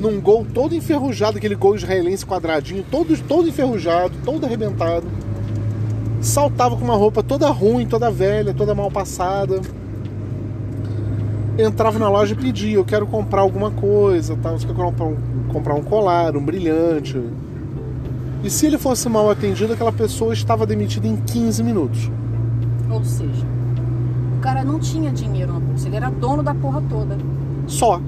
num 0.00 0.20
gol 0.20 0.46
todo 0.54 0.76
enferrujado, 0.76 1.38
aquele 1.38 1.56
gol 1.56 1.74
israelense 1.74 2.24
quadradinho, 2.24 2.84
todo, 2.88 3.20
todo 3.26 3.48
enferrujado, 3.48 4.14
todo 4.24 4.46
arrebentado. 4.46 5.04
Saltava 6.20 6.76
com 6.76 6.84
uma 6.84 6.94
roupa 6.94 7.20
toda 7.20 7.50
ruim, 7.50 7.84
toda 7.84 8.12
velha, 8.12 8.54
toda 8.54 8.76
mal 8.76 8.92
passada. 8.92 9.60
Entrava 11.58 11.98
na 11.98 12.08
loja 12.08 12.34
e 12.34 12.36
pedia, 12.36 12.76
eu 12.76 12.84
quero 12.84 13.04
comprar 13.04 13.40
alguma 13.40 13.72
coisa, 13.72 14.38
tal. 14.40 14.56
Você 14.56 14.68
quer 14.68 14.74
comprar 14.76 15.06
um, 15.06 15.16
comprar 15.48 15.74
um 15.74 15.82
colar, 15.82 16.36
um 16.36 16.44
brilhante, 16.44 17.20
e 18.44 18.50
se 18.50 18.66
ele 18.66 18.78
fosse 18.78 19.08
mal 19.08 19.28
atendido, 19.28 19.72
aquela 19.72 19.90
pessoa 19.90 20.32
estava 20.32 20.64
demitida 20.64 21.08
em 21.08 21.16
15 21.16 21.60
minutos. 21.64 22.08
Ou 22.88 23.02
seja, 23.02 23.44
cara 24.44 24.62
não 24.62 24.78
tinha 24.78 25.10
dinheiro 25.10 25.54
na 25.54 25.58
bolsa, 25.58 25.88
ele 25.88 25.96
era 25.96 26.10
dono 26.10 26.42
da 26.42 26.54
porra 26.54 26.82
toda. 26.88 27.16
Só. 27.66 27.98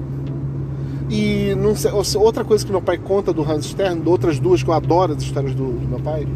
E 1.09 1.55
não 1.55 1.75
sei- 1.75 1.91
outra 2.15 2.45
coisa 2.45 2.63
que 2.63 2.71
meu 2.71 2.81
pai 2.81 2.97
conta 2.99 3.33
do 3.33 3.41
Hans 3.41 3.65
Stern, 3.65 4.03
outras 4.05 4.39
duas 4.39 4.61
que 4.61 4.69
eu 4.69 4.73
adoro 4.73 5.13
as 5.13 5.23
histórias 5.23 5.55
do, 5.55 5.63
do 5.71 5.87
meu 5.87 5.99
pai, 5.99 6.27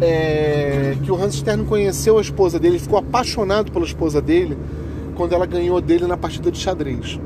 é 0.00 0.96
que 1.02 1.12
o 1.12 1.22
Hans 1.22 1.34
Stern 1.34 1.64
conheceu 1.66 2.16
a 2.16 2.20
esposa 2.22 2.58
dele, 2.58 2.78
ficou 2.78 2.98
apaixonado 2.98 3.70
pela 3.70 3.84
esposa 3.84 4.22
dele 4.22 4.56
quando 5.14 5.34
ela 5.34 5.44
ganhou 5.44 5.80
dele 5.82 6.06
na 6.06 6.16
partida 6.16 6.50
de 6.50 6.58
xadrez. 6.58 7.20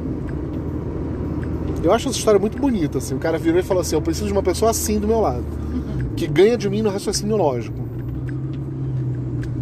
Eu 1.83 1.93
acho 1.93 2.09
essa 2.09 2.19
história 2.19 2.41
muito 2.41 2.59
bonita, 2.59 2.99
assim. 2.99 3.15
O 3.15 3.19
cara 3.19 3.39
virou 3.39 3.61
e 3.61 3.63
falou 3.63 3.83
assim: 3.83 3.95
Eu 3.95 4.03
preciso 4.03 4.27
de 4.27 4.33
uma 4.33 4.43
pessoa 4.43 4.73
assim 4.73 4.99
do 4.99 5.07
meu 5.07 5.21
lado, 5.21 5.45
que 6.17 6.27
ganha 6.27 6.57
de 6.57 6.69
mim 6.69 6.83
no 6.83 6.91
raciocínio 6.91 7.37
lógico. 7.37 7.79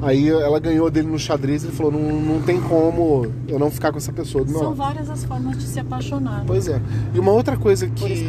Aí 0.02 0.28
ela 0.28 0.58
ganhou 0.60 0.90
dele 0.90 1.08
no 1.08 1.18
xadrez 1.18 1.62
e 1.62 1.66
ele 1.66 1.74
falou: 1.74 1.92
não, 1.92 2.20
não 2.20 2.42
tem 2.42 2.60
como 2.60 3.26
eu 3.48 3.58
não 3.58 3.70
ficar 3.70 3.92
com 3.92 3.98
essa 3.98 4.12
pessoa 4.12 4.44
do 4.44 4.50
meu 4.50 4.58
São 4.58 4.68
lado. 4.68 4.76
várias 4.76 5.10
as 5.10 5.24
formas 5.24 5.56
de 5.58 5.64
se 5.64 5.80
apaixonar. 5.80 6.44
Pois 6.46 6.68
é. 6.68 6.80
E 7.14 7.18
uma 7.18 7.32
outra 7.32 7.56
coisa 7.56 7.86
que, 7.86 8.04
que 8.04 8.26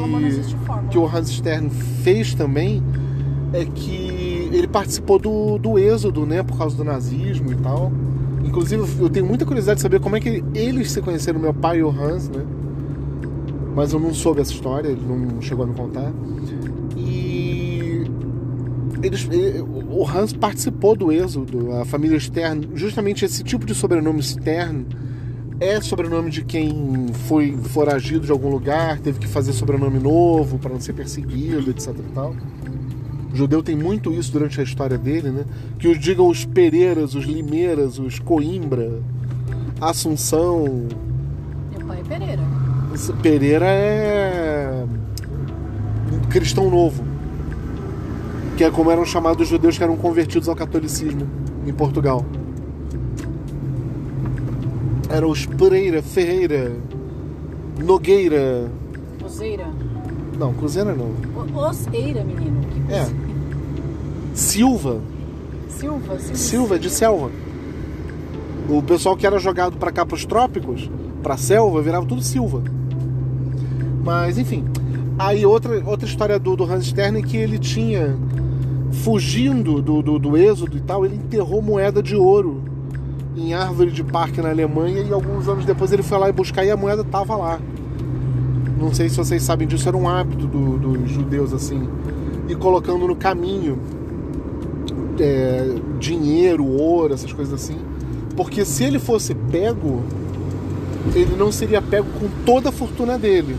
que 0.89 0.97
o 0.97 1.06
Hans 1.06 1.30
Stern 1.30 1.69
fez 2.03 2.34
também 2.34 2.82
é 3.53 3.65
que 3.65 4.49
ele 4.51 4.67
participou 4.67 5.19
do, 5.19 5.58
do 5.58 5.77
êxodo, 5.77 6.25
né? 6.25 6.41
Por 6.43 6.58
causa 6.58 6.75
do 6.75 6.84
nazismo 6.84 7.51
e 7.51 7.56
tal. 7.56 7.91
Inclusive, 8.43 8.84
eu 8.99 9.10
tenho 9.10 9.25
muita 9.25 9.45
curiosidade 9.45 9.77
de 9.77 9.82
saber 9.82 9.99
como 9.99 10.15
é 10.15 10.19
que 10.19 10.43
eles 10.53 10.91
se 10.91 11.01
conheceram, 11.01 11.39
meu 11.39 11.53
pai 11.53 11.80
e 11.80 11.84
o 11.84 11.89
Hans, 11.89 12.30
né? 12.30 12.45
Mas 13.75 13.93
eu 13.93 13.99
não 13.99 14.13
soube 14.13 14.41
essa 14.41 14.51
história, 14.51 14.88
ele 14.88 15.01
não 15.06 15.41
chegou 15.41 15.65
a 15.65 15.67
me 15.67 15.75
contar. 15.75 16.12
Eles, 19.01 19.27
ele- 19.31 19.62
o 19.62 20.05
Hans 20.07 20.33
participou 20.33 20.95
do 20.95 21.12
êxodo, 21.12 21.71
a 21.73 21.86
família 21.86 22.19
Stern, 22.19 22.69
justamente 22.73 23.23
esse 23.23 23.43
tipo 23.43 23.65
de 23.65 23.75
sobrenome 23.75 24.21
Stern 24.23 24.86
é 25.60 25.79
sobrenome 25.81 26.29
de 26.29 26.43
quem 26.43 27.07
foi 27.27 27.55
foragido 27.63 28.25
de 28.25 28.31
algum 28.31 28.49
lugar, 28.49 28.99
teve 28.99 29.19
que 29.19 29.27
fazer 29.27 29.53
sobrenome 29.53 29.99
novo 29.99 30.57
para 30.57 30.71
não 30.71 30.79
ser 30.79 30.93
perseguido, 30.93 31.69
etc 31.69 31.95
e 31.97 32.13
tal. 32.13 32.36
O 33.31 33.36
judeu 33.36 33.62
tem 33.62 33.75
muito 33.75 34.12
isso 34.13 34.31
durante 34.31 34.60
a 34.60 34.63
história 34.63 34.97
dele, 34.97 35.29
né? 35.29 35.45
Que 35.77 35.88
os 35.88 35.99
digam 35.99 36.27
os 36.27 36.45
Pereiras, 36.45 37.13
os 37.13 37.25
Limeiras, 37.25 37.99
os 37.99 38.17
Coimbra, 38.19 38.99
Assunção. 39.79 40.88
Meu 41.77 41.86
pai 41.88 41.99
é 41.99 42.03
Pereira. 42.03 42.43
Pereira 43.21 43.65
é 43.67 44.86
cristão 46.29 46.69
novo. 46.69 47.03
Que 48.58 48.63
é 48.63 48.72
como 48.72 48.89
eram 48.91 49.06
chamados 49.06 49.43
os 49.43 49.48
judeus 49.50 49.78
que 49.78 49.84
eram 49.84 49.96
convertidos 49.96 50.50
ao 50.50 50.56
catolicismo 50.56 51.28
em 51.65 51.72
Portugal. 51.72 52.26
Eram 55.10 55.30
os 55.30 55.46
Pereira, 55.46 56.02
Ferreira, 56.02 56.76
Nogueira. 57.80 58.70
Oseira. 59.24 59.67
Não, 60.38 60.54
Cruzeira 60.54 60.93
não. 60.93 61.12
O- 61.36 61.60
Oseira, 61.67 62.24
menino. 62.24 62.62
Que 62.88 62.93
É. 62.93 63.08
Silva. 64.34 65.00
Silva, 65.70 66.17
Silva. 66.20 66.36
Silva 66.36 66.80
de 66.80 66.89
selva. 66.89 67.30
O 68.70 68.82
pessoal 68.84 69.15
que 69.15 69.26
era 69.26 69.39
jogado 69.39 69.78
pra 69.78 69.91
cá 69.91 70.06
pros 70.06 70.26
trópicos, 70.26 70.89
pra 71.24 71.38
selva, 71.38 71.82
virava 71.82 72.06
tudo 72.06 72.22
Silva. 72.22 72.62
Mas 74.04 74.38
enfim. 74.38 74.65
Aí 75.17 75.46
outra, 75.46 75.82
outra 75.86 76.08
história 76.08 76.38
do, 76.38 76.56
do 76.56 76.63
Hans 76.63 76.88
Stern 76.88 77.20
é 77.20 77.22
que 77.24 77.38
ele 77.38 77.58
tinha, 77.58 78.15
fugindo 78.91 79.82
do, 79.82 80.02
do, 80.02 80.19
do 80.19 80.38
êxodo 80.38 80.78
e 80.78 80.82
tal, 80.82 81.06
ele 81.06 81.15
enterrou 81.15 81.62
moeda 81.62 82.02
de 82.02 82.15
ouro 82.15 82.62
em 83.36 83.54
árvore 83.54 83.91
de 83.91 84.04
parque 84.04 84.41
na 84.41 84.50
Alemanha 84.50 85.02
e 85.02 85.12
alguns 85.13 85.47
anos 85.47 85.65
depois 85.65 85.91
ele 85.91 86.02
foi 86.04 86.17
lá 86.17 86.30
e 86.30 86.32
buscar 86.32 86.65
e 86.65 86.71
a 86.71 86.78
moeda 86.78 87.04
tava 87.04 87.36
lá. 87.36 87.60
Não 88.80 88.93
sei 88.93 89.10
se 89.10 89.17
vocês 89.17 89.43
sabem 89.43 89.67
disso, 89.67 89.88
era 89.88 89.97
um 89.97 90.08
hábito 90.08 90.45
do- 90.47 90.78
dos 90.78 91.10
judeus 91.10 91.54
assim. 91.54 91.88
E 92.47 92.56
colocando 92.56 93.08
no 93.08 93.15
caminho 93.15 93.78
é, 95.19 95.76
dinheiro, 96.00 96.65
ouro, 96.65 97.13
essas 97.13 97.32
coisas 97.34 97.54
assim. 97.54 97.78
Porque 98.36 98.63
se 98.63 98.84
ele 98.84 99.00
fosse 99.00 99.34
pego, 99.34 100.02
ele 101.15 101.36
não 101.36 101.52
seria 101.52 101.82
pego 101.82 102.08
com 102.19 102.28
toda 102.45 102.69
a 102.69 102.71
fortuna 102.71 103.17
dele. 103.17 103.56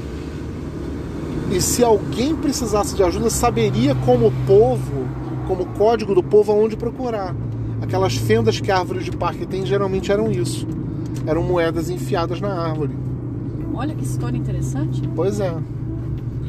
E 1.50 1.60
se 1.60 1.82
alguém 1.82 2.36
precisasse 2.36 2.94
de 2.94 3.02
ajuda, 3.02 3.30
saberia 3.30 3.94
como 4.04 4.30
povo, 4.46 5.06
como 5.46 5.64
código 5.66 6.14
do 6.14 6.22
povo, 6.22 6.52
aonde 6.52 6.76
procurar. 6.76 7.34
Aquelas 7.80 8.16
fendas 8.16 8.60
que 8.60 8.70
a 8.70 8.78
árvore 8.78 9.02
de 9.02 9.10
parque 9.10 9.46
tem 9.46 9.64
geralmente 9.64 10.12
eram 10.12 10.30
isso. 10.30 10.66
Eram 11.26 11.42
moedas 11.42 11.88
enfiadas 11.88 12.40
na 12.40 12.52
árvore. 12.52 12.94
Olha 13.74 13.94
que 13.94 14.04
história 14.04 14.36
interessante. 14.36 15.02
Pois 15.14 15.40
é. 15.40 15.54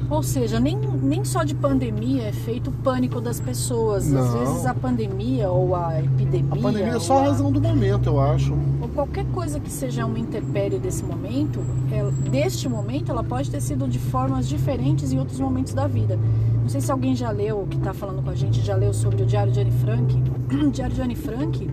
Ou 0.10 0.24
seja, 0.24 0.60
nem, 0.60 0.76
nem 0.76 1.24
só 1.24 1.44
de 1.44 1.54
pandemia 1.54 2.24
é 2.24 2.32
feito 2.32 2.72
o 2.72 2.74
pânico 2.74 3.22
das 3.22 3.40
pessoas. 3.40 4.12
Às 4.12 4.34
Não. 4.34 4.40
vezes 4.40 4.66
a 4.66 4.74
pandemia 4.74 5.50
ou 5.50 5.76
a 5.76 6.00
epidemia. 6.00 6.52
A 6.52 6.58
pandemia 6.58 6.94
é 6.96 7.00
só 7.00 7.20
a 7.20 7.24
razão 7.28 7.52
do 7.52 7.62
momento, 7.62 8.08
eu 8.08 8.20
acho. 8.20 8.54
Qualquer 8.94 9.26
coisa 9.28 9.60
que 9.60 9.72
seja 9.72 10.06
uma 10.06 10.20
intempérie 10.20 10.78
desse 10.80 11.04
momento, 11.04 11.60
ela- 11.92 12.12
deste 12.12 12.68
momento, 12.68 13.12
ela 13.12 13.24
pode 13.24 13.50
ter 13.50 13.62
sido 13.62 13.88
de 13.88 14.00
formas 14.00 14.48
diferentes 14.48 15.12
em 15.14 15.20
outros 15.20 15.40
momentos 15.40 15.74
da 15.74 15.88
vida. 15.88 16.18
Não 16.62 16.68
sei 16.70 16.82
se 16.82 16.92
alguém 16.92 17.16
já 17.16 17.30
leu, 17.32 17.66
que 17.70 17.78
está 17.78 17.94
falando 17.94 18.22
com 18.24 18.30
a 18.30 18.36
gente, 18.36 18.62
já 18.62 18.76
leu 18.76 18.94
sobre 18.94 19.24
o 19.24 19.26
Diário 19.26 19.52
de 19.52 19.60
Anne 19.62 19.72
Frank. 19.72 20.24
O 20.52 20.70
Diário 20.72 20.96
de 20.96 21.02
Anne 21.02 21.16
Frank, 21.16 21.70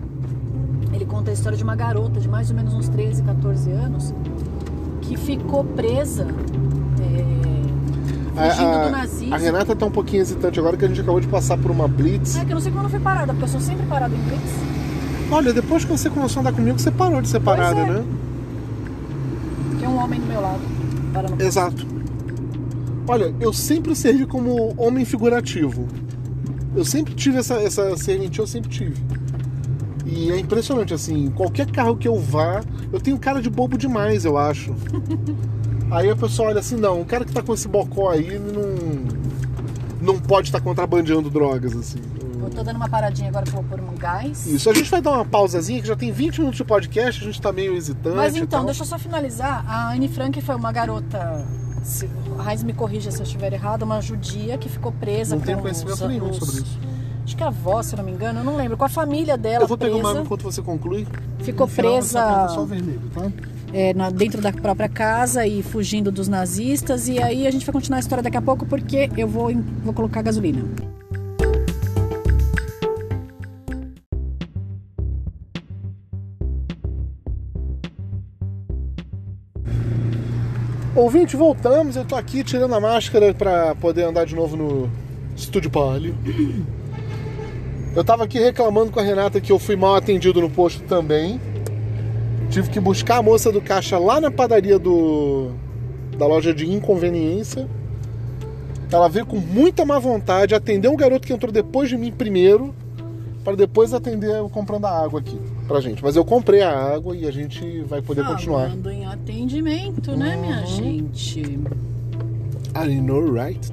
ele 0.93 1.05
conta 1.05 1.31
a 1.31 1.33
história 1.33 1.57
de 1.57 1.63
uma 1.63 1.75
garota 1.75 2.19
de 2.19 2.27
mais 2.29 2.49
ou 2.49 2.55
menos 2.55 2.73
uns 2.73 2.87
13, 2.87 3.21
14 3.23 3.71
anos, 3.71 4.13
que 5.01 5.17
ficou 5.17 5.63
presa 5.63 6.27
é, 7.01 8.39
A, 8.39 8.43
a- 8.43 9.35
a 9.35 9.37
Renata 9.37 9.75
tá 9.75 9.85
um 9.85 9.91
pouquinho 9.91 10.21
hesitante 10.21 10.59
agora 10.59 10.77
que 10.77 10.85
a 10.85 10.87
gente 10.87 11.01
acabou 11.01 11.19
de 11.19 11.27
passar 11.27 11.57
por 11.57 11.71
uma 11.71 11.87
blitz. 11.87 12.35
É 12.37 12.45
que 12.45 12.51
eu 12.51 12.55
não 12.55 12.61
sei 12.61 12.71
como 12.71 12.87
fui 12.87 12.99
parada, 12.99 13.33
porque 13.33 13.45
eu 13.45 13.49
sou 13.49 13.59
sempre 13.59 13.85
parada 13.87 14.13
em 14.15 14.19
blitz. 14.19 14.76
Olha, 15.29 15.51
depois 15.51 15.83
que 15.83 15.91
você 15.91 16.09
começou 16.09 16.39
a 16.39 16.41
andar 16.41 16.53
comigo, 16.53 16.79
você 16.79 16.89
parou 16.89 17.21
de 17.21 17.27
ser 17.27 17.41
parada, 17.41 17.79
é. 17.81 17.85
né? 17.85 18.05
Tem 19.79 19.87
um 19.87 19.97
homem 19.97 20.19
do 20.19 20.25
meu 20.25 20.41
lado. 20.41 20.61
Parando. 21.13 21.43
Exato. 21.43 21.85
Olha, 23.07 23.33
eu 23.39 23.51
sempre 23.51 23.95
servi 23.95 24.25
como 24.25 24.73
homem 24.77 25.03
figurativo. 25.03 25.87
Eu 26.75 26.85
sempre 26.85 27.13
tive 27.13 27.37
essa, 27.37 27.55
essa 27.55 27.95
serventia, 27.97 28.41
eu 28.43 28.47
sempre 28.47 28.69
tive. 28.69 28.95
E 30.05 30.31
é 30.31 30.39
impressionante, 30.39 30.93
assim, 30.93 31.29
qualquer 31.31 31.69
carro 31.69 31.97
que 31.97 32.07
eu 32.07 32.17
vá, 32.17 32.63
eu 32.91 32.99
tenho 32.99 33.17
cara 33.17 33.41
de 33.41 33.49
bobo 33.49 33.77
demais, 33.77 34.23
eu 34.23 34.37
acho. 34.37 34.73
aí 35.91 36.09
a 36.09 36.15
pessoa 36.15 36.49
olha 36.49 36.59
assim, 36.59 36.77
não, 36.77 37.01
o 37.01 37.05
cara 37.05 37.25
que 37.25 37.33
tá 37.33 37.41
com 37.41 37.53
esse 37.53 37.67
bocó 37.67 38.11
aí 38.11 38.39
não, 38.39 40.13
não 40.13 40.19
pode 40.19 40.47
estar 40.47 40.61
contrabandeando 40.61 41.29
drogas, 41.29 41.75
assim. 41.75 41.99
Eu 42.47 42.51
tô 42.51 42.63
dando 42.63 42.77
uma 42.77 42.87
paradinha 42.89 43.29
agora 43.29 43.45
que 43.45 43.49
eu 43.55 43.61
vou 43.61 43.63
pôr 43.63 43.79
um 43.79 43.95
gás. 43.95 44.47
Isso, 44.47 44.69
a 44.69 44.73
gente 44.73 44.89
vai 44.89 45.01
dar 45.01 45.11
uma 45.11 45.25
pausazinha, 45.25 45.81
que 45.81 45.87
já 45.87 45.95
tem 45.95 46.11
20 46.11 46.39
minutos 46.39 46.57
de 46.57 46.63
podcast, 46.63 47.21
a 47.21 47.25
gente 47.25 47.41
tá 47.41 47.51
meio 47.51 47.75
hesitante. 47.75 48.15
Mas 48.15 48.35
então, 48.35 48.59
tal. 48.59 48.65
deixa 48.65 48.83
eu 48.83 48.87
só 48.87 48.97
finalizar. 48.97 49.63
A 49.67 49.91
Anne 49.91 50.07
Frank 50.07 50.39
foi 50.41 50.55
uma 50.55 50.71
garota, 50.71 51.45
se, 51.83 52.09
a 52.39 52.41
Raiz 52.43 52.63
me 52.63 52.71
corrija 52.73 53.11
se 53.11 53.19
eu 53.19 53.23
estiver 53.23 53.51
errada, 53.53 53.83
uma 53.83 53.99
judia 54.01 54.57
que 54.57 54.69
ficou 54.69 54.91
presa 54.93 55.35
Não 55.35 55.43
tenho 55.43 55.59
conhecimento 55.59 55.93
os- 56.01 56.07
nenhum 56.09 56.29
os- 56.29 56.37
sobre 56.37 56.61
isso. 56.61 56.79
Acho 57.25 57.35
que 57.35 57.43
a 57.43 57.47
avó, 57.47 57.83
se 57.83 57.93
não 57.97 58.05
me 58.05 58.11
engano, 58.13 58.39
eu 58.39 58.43
não 58.45 58.55
lembro. 58.55 58.77
Com 58.77 58.85
a 58.85 58.89
família 58.89 59.37
dela 59.37 59.65
Eu 59.65 59.67
vou 59.67 59.77
pegar 59.77 59.91
presa, 59.97 60.11
uma 60.13 60.21
enquanto 60.21 60.43
você 60.43 60.61
conclui. 60.61 61.05
ficou 61.39 61.67
presa 61.67 62.47
só 62.47 62.63
vermelho, 62.63 63.01
tá? 63.13 63.29
é, 63.73 63.93
na- 63.93 64.09
dentro 64.09 64.41
da 64.41 64.53
própria 64.53 64.87
casa 64.87 65.45
e 65.45 65.61
fugindo 65.61 66.09
dos 66.09 66.29
nazistas. 66.29 67.09
E 67.09 67.21
aí 67.21 67.45
a 67.45 67.51
gente 67.51 67.65
vai 67.65 67.73
continuar 67.73 67.97
a 67.97 67.99
história 67.99 68.23
daqui 68.23 68.37
a 68.37 68.41
pouco 68.41 68.65
porque 68.65 69.09
eu 69.17 69.27
vou, 69.27 69.51
vou 69.83 69.93
colocar 69.93 70.21
gasolina. 70.21 70.63
Ouvinte, 80.97 81.35
voltamos. 81.37 81.95
Eu 81.95 82.03
tô 82.03 82.15
aqui 82.15 82.43
tirando 82.43 82.73
a 82.73 82.79
máscara 82.79 83.31
pra 83.31 83.75
poder 83.75 84.01
andar 84.01 84.25
de 84.25 84.33
novo 84.33 84.57
no 84.57 84.89
estúdio 85.35 85.69
Palio. 85.69 86.15
Eu 87.95 88.03
tava 88.03 88.23
aqui 88.23 88.39
reclamando 88.39 88.91
com 88.91 88.99
a 88.99 89.03
Renata 89.03 89.39
que 89.39 89.51
eu 89.51 89.59
fui 89.59 89.75
mal 89.75 89.93
atendido 89.93 90.41
no 90.41 90.49
posto 90.49 90.81
também. 90.85 91.39
Tive 92.49 92.71
que 92.71 92.79
buscar 92.79 93.17
a 93.17 93.21
moça 93.21 93.51
do 93.51 93.61
caixa 93.61 93.99
lá 93.99 94.19
na 94.19 94.31
padaria 94.31 94.79
do 94.79 95.51
da 96.17 96.25
loja 96.25 96.51
de 96.51 96.67
inconveniência. 96.67 97.69
Ela 98.91 99.07
veio 99.07 99.27
com 99.27 99.37
muita 99.37 99.85
má 99.85 99.99
vontade, 99.99 100.55
atendeu 100.55 100.91
um 100.91 100.97
garoto 100.97 101.27
que 101.27 101.33
entrou 101.33 101.51
depois 101.51 101.89
de 101.89 101.95
mim 101.95 102.11
primeiro, 102.11 102.73
para 103.43 103.55
depois 103.55 103.93
atender 103.93 104.31
eu 104.31 104.49
comprando 104.49 104.85
a 104.85 105.03
água 105.03 105.19
aqui 105.19 105.39
pra 105.67 105.79
gente. 105.81 106.03
Mas 106.03 106.15
eu 106.15 106.23
comprei 106.25 106.61
a 106.61 106.71
água 106.71 107.15
e 107.15 107.27
a 107.27 107.31
gente 107.31 107.81
vai 107.81 108.01
poder 108.01 108.25
continuar. 108.25 108.69
Falando 108.69 108.89
em 108.89 109.05
atendimento, 109.05 110.15
né, 110.15 110.35
minha 110.37 110.59
Uhum. 110.61 110.65
gente? 110.65 111.39
I 112.75 113.01
know, 113.01 113.31
right? 113.33 113.71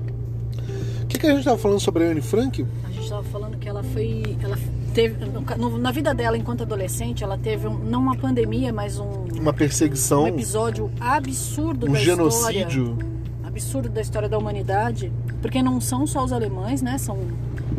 O 1.02 1.06
que, 1.06 1.18
que 1.18 1.26
a 1.26 1.34
gente 1.34 1.44
tava 1.44 1.58
falando 1.58 1.80
sobre 1.80 2.04
a 2.04 2.08
Anne 2.10 2.20
Frank? 2.20 2.66
A 2.84 2.90
gente 2.90 3.08
tava 3.08 3.22
falando 3.24 3.56
que 3.58 3.68
ela 3.68 3.82
foi. 3.82 4.36
Ela 4.42 4.58
teve. 4.92 5.16
no 5.58 5.78
na 5.78 5.90
vida 5.92 6.12
dela, 6.14 6.36
enquanto 6.36 6.62
adolescente, 6.62 7.22
ela 7.22 7.36
teve 7.38 7.68
um- 7.68 7.78
não 7.78 8.00
uma 8.00 8.16
pandemia, 8.16 8.72
mas 8.72 8.98
um, 8.98 9.26
Uma 9.38 9.52
perseguição, 9.52 10.24
um 10.24 10.28
episódio 10.28 10.90
absurdo 10.98 11.86
um 11.88 11.92
da 11.92 11.98
genocídio. 11.98 12.92
história. 12.94 13.14
Absurdo 13.44 13.88
da 13.88 14.00
história 14.00 14.28
da 14.28 14.36
humanidade. 14.38 15.12
Porque 15.40 15.62
não 15.62 15.80
são 15.80 16.06
só 16.06 16.24
os 16.24 16.32
alemães, 16.32 16.80
né? 16.82 16.96
São. 16.98 17.18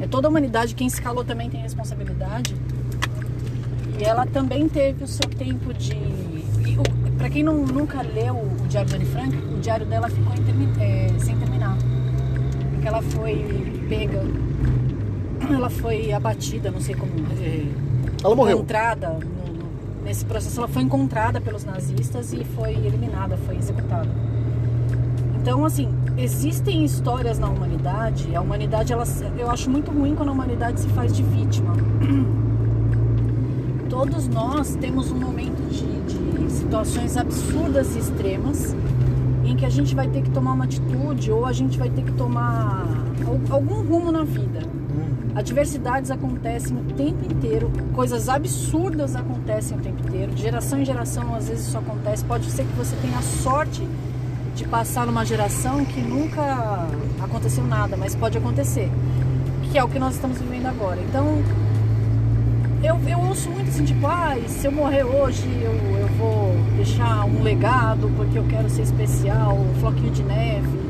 É 0.02 0.08
toda 0.08 0.28
a 0.28 0.30
humanidade, 0.30 0.76
quem 0.76 0.88
se 0.90 1.02
calou 1.02 1.24
também 1.24 1.50
tem 1.50 1.62
responsabilidade. 1.62 2.56
E 4.00 4.04
ela 4.04 4.26
também 4.26 4.68
teve 4.68 5.04
o 5.04 5.08
seu 5.08 5.30
tempo 5.30 5.74
de. 5.74 5.96
Pra 7.18 7.30
quem 7.30 7.44
não, 7.44 7.56
nunca 7.66 8.02
leu 8.02 8.36
o 8.36 8.68
Diário 8.68 8.90
da 8.90 8.96
Anne 8.98 9.06
Frank, 9.06 9.36
o 9.38 9.60
diário 9.60 9.86
dela 9.86 10.10
ficou 10.10 10.34
intermi- 10.34 10.70
é, 10.80 11.08
sem 11.20 11.36
terminar. 11.38 11.78
Porque 12.72 12.88
ela 12.88 13.02
foi 13.02 13.86
pega. 13.90 14.22
Ela 15.50 15.70
foi 15.70 16.12
abatida, 16.12 16.72
não 16.72 16.82
sei 16.82 16.96
como. 16.96 17.12
é, 17.42 17.66
Ela 18.24 18.36
morreu. 18.36 18.58
Encontrada 18.58 19.10
no- 19.10 19.54
no- 19.54 20.04
nesse 20.04 20.26
processo, 20.26 20.60
ela 20.60 20.68
foi 20.68 20.82
encontrada 20.82 21.40
pelos 21.40 21.64
nazistas 21.64 22.34
e 22.34 22.44
foi 22.44 22.72
eliminada, 22.74 23.38
foi 23.38 23.56
executada. 23.56 24.10
Então, 25.42 25.64
assim, 25.64 25.88
existem 26.18 26.84
histórias 26.84 27.38
na 27.40 27.48
humanidade. 27.48 28.36
A 28.36 28.42
humanidade, 28.42 28.92
ela, 28.92 29.04
eu 29.38 29.50
acho 29.50 29.70
muito 29.70 29.92
ruim 29.92 30.16
quando 30.16 30.30
a 30.30 30.32
humanidade 30.32 30.80
se 30.80 30.88
faz 30.90 31.16
de 31.16 31.24
vítima. 31.24 31.74
Todos 34.06 34.28
nós 34.28 34.76
temos 34.76 35.10
um 35.12 35.16
momento 35.16 35.60
de, 35.72 35.84
de 36.46 36.52
situações 36.52 37.18
absurdas 37.18 37.96
e 37.96 38.00
extremas 38.00 38.76
em 39.44 39.56
que 39.56 39.66
a 39.66 39.70
gente 39.70 39.96
vai 39.96 40.08
ter 40.08 40.22
que 40.22 40.30
tomar 40.30 40.54
uma 40.54 40.66
atitude 40.66 41.32
ou 41.32 41.44
a 41.44 41.52
gente 41.52 41.76
vai 41.80 41.90
ter 41.90 42.04
que 42.04 42.12
tomar 42.12 42.86
al- 43.26 43.56
algum 43.56 43.82
rumo 43.82 44.12
na 44.12 44.24
vida. 44.24 44.60
Adversidades 45.34 46.12
acontecem 46.12 46.78
o 46.78 46.82
tempo 46.94 47.26
inteiro, 47.26 47.72
coisas 47.94 48.30
absurdas 48.30 49.16
acontecem 49.16 49.76
o 49.76 49.82
tempo 49.82 50.08
inteiro, 50.08 50.32
de 50.34 50.42
geração 50.44 50.80
em 50.80 50.86
geração 50.86 51.34
às 51.34 51.50
vezes 51.50 51.68
isso 51.68 51.78
acontece. 51.78 52.24
Pode 52.26 52.46
ser 52.52 52.64
que 52.64 52.74
você 52.74 52.96
tenha 52.98 53.18
a 53.18 53.22
sorte 53.24 53.88
de 54.56 54.66
passar 54.66 55.08
numa 55.08 55.26
geração 55.26 55.84
que 55.84 56.00
nunca 56.00 56.88
aconteceu 57.22 57.64
nada, 57.66 57.98
mas 57.98 58.14
pode 58.16 58.38
acontecer, 58.38 58.90
que 59.72 59.78
é 59.80 59.84
o 59.84 59.90
que 59.90 59.98
nós 59.98 60.14
estamos 60.14 60.38
vivendo 60.38 60.68
agora. 60.68 61.02
Então, 61.02 61.26
eu, 62.84 63.00
eu 63.08 63.20
ouço 63.20 63.50
muito 63.50 63.70
assim, 63.70 63.86
tipo, 63.86 64.06
ah, 64.08 64.36
se 64.48 64.68
eu 64.68 64.72
morrer 64.72 65.04
hoje 65.04 65.48
eu, 65.62 65.74
eu 66.00 66.08
vou 66.18 66.56
deixar 66.76 67.26
um 67.26 67.42
legado 67.42 68.12
porque 68.16 68.38
eu 68.38 68.44
quero 68.46 68.70
ser 68.70 68.84
especial, 68.84 69.58
um 69.58 69.74
floquinho 69.80 70.12
de 70.12 70.24
neve. 70.24 70.86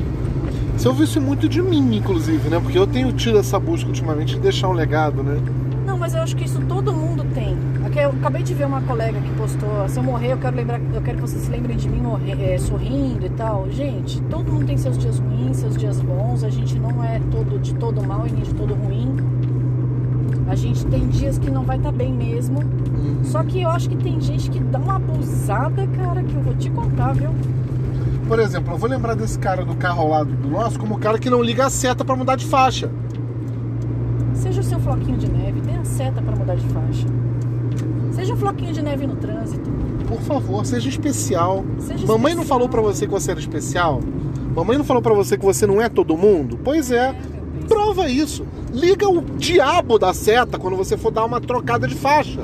Você 0.76 0.88
ouviu 0.88 1.04
isso 1.04 1.20
muito 1.20 1.48
de 1.48 1.62
mim, 1.62 1.96
inclusive, 1.96 2.50
né? 2.50 2.60
Porque 2.60 2.78
eu 2.78 2.86
tenho 2.86 3.10
tido 3.12 3.38
essa 3.38 3.58
busca 3.58 3.88
ultimamente 3.88 4.34
de 4.34 4.40
deixar 4.40 4.68
um 4.68 4.72
legado, 4.72 5.22
né? 5.22 5.40
Não, 5.86 5.96
mas 5.96 6.14
eu 6.14 6.20
acho 6.20 6.36
que 6.36 6.44
isso 6.44 6.60
todo 6.68 6.92
mundo 6.92 7.24
tem. 7.32 7.56
Aqui 7.86 8.00
Eu 8.00 8.10
acabei 8.10 8.42
de 8.42 8.52
ver 8.52 8.66
uma 8.66 8.82
colega 8.82 9.18
que 9.18 9.30
postou, 9.30 9.88
se 9.88 9.98
eu 9.98 10.02
morrer, 10.02 10.32
eu 10.32 10.36
quero 10.36 10.54
lembrar, 10.54 10.78
eu 10.92 11.00
quero 11.00 11.16
que 11.16 11.22
vocês 11.22 11.42
se 11.44 11.50
lembrem 11.50 11.76
de 11.76 11.88
mim 11.88 12.00
morrer, 12.00 12.38
é, 12.42 12.58
sorrindo 12.58 13.24
e 13.24 13.30
tal. 13.30 13.70
Gente, 13.70 14.20
todo 14.22 14.52
mundo 14.52 14.66
tem 14.66 14.76
seus 14.76 14.98
dias 14.98 15.18
ruins, 15.18 15.56
seus 15.56 15.76
dias 15.76 15.98
bons. 16.00 16.44
A 16.44 16.50
gente 16.50 16.78
não 16.78 17.02
é 17.02 17.20
todo 17.30 17.58
de 17.58 17.72
todo 17.74 18.02
mal 18.06 18.26
e 18.26 18.32
nem 18.32 18.42
de 18.42 18.52
todo 18.54 18.74
ruim. 18.74 19.16
A 20.48 20.54
gente 20.54 20.84
tem 20.86 21.06
dias 21.08 21.38
que 21.38 21.50
não 21.50 21.64
vai 21.64 21.76
estar 21.76 21.92
bem 21.92 22.12
mesmo. 22.12 22.60
Só 23.24 23.42
que 23.42 23.62
eu 23.62 23.70
acho 23.70 23.88
que 23.88 23.96
tem 23.96 24.20
gente 24.20 24.48
que 24.50 24.58
dá 24.60 24.78
uma 24.78 24.96
abusada, 24.96 25.86
cara, 25.88 26.22
que 26.22 26.34
eu 26.34 26.40
vou 26.42 26.54
te 26.54 26.70
contar, 26.70 27.12
viu? 27.14 27.30
Por 28.28 28.38
exemplo, 28.38 28.74
eu 28.74 28.78
vou 28.78 28.88
lembrar 28.88 29.14
desse 29.14 29.38
cara 29.38 29.64
do 29.64 29.74
carro 29.76 30.02
ao 30.02 30.08
lado 30.08 30.32
do 30.32 30.48
nosso 30.48 30.78
como 30.78 30.94
o 30.96 30.98
cara 30.98 31.18
que 31.18 31.30
não 31.30 31.42
liga 31.42 31.66
a 31.66 31.70
seta 31.70 32.04
pra 32.04 32.14
mudar 32.16 32.36
de 32.36 32.44
faixa. 32.44 32.90
Seja 34.34 34.60
o 34.60 34.64
seu 34.64 34.78
floquinho 34.78 35.16
de 35.16 35.28
neve, 35.30 35.60
dê 35.60 35.72
a 35.72 35.84
seta 35.84 36.20
pra 36.22 36.34
mudar 36.36 36.54
de 36.56 36.66
faixa. 36.68 37.06
Seja 38.12 38.34
um 38.34 38.36
floquinho 38.36 38.72
de 38.72 38.82
neve 38.82 39.06
no 39.06 39.16
trânsito. 39.16 39.68
Por 40.08 40.20
favor, 40.20 40.64
seja 40.64 40.88
especial. 40.88 41.64
Seja 41.78 42.06
Mamãe 42.06 42.34
não 42.34 42.42
especial. 42.42 42.46
falou 42.46 42.68
pra 42.68 42.80
você 42.80 43.06
que 43.06 43.12
você 43.12 43.30
era 43.32 43.40
especial? 43.40 44.00
Mamãe 44.54 44.78
não 44.78 44.84
falou 44.84 45.02
pra 45.02 45.12
você 45.14 45.36
que 45.36 45.44
você 45.44 45.66
não 45.66 45.80
é 45.82 45.88
todo 45.88 46.16
mundo? 46.16 46.58
Pois 46.62 46.90
é. 46.90 47.08
É. 47.10 47.35
Prova 47.96 48.10
isso. 48.10 48.46
Liga 48.74 49.08
o 49.08 49.22
diabo 49.22 49.98
da 49.98 50.12
seta 50.12 50.58
quando 50.58 50.76
você 50.76 50.98
for 50.98 51.10
dar 51.10 51.24
uma 51.24 51.40
trocada 51.40 51.88
de 51.88 51.94
faixa. 51.94 52.42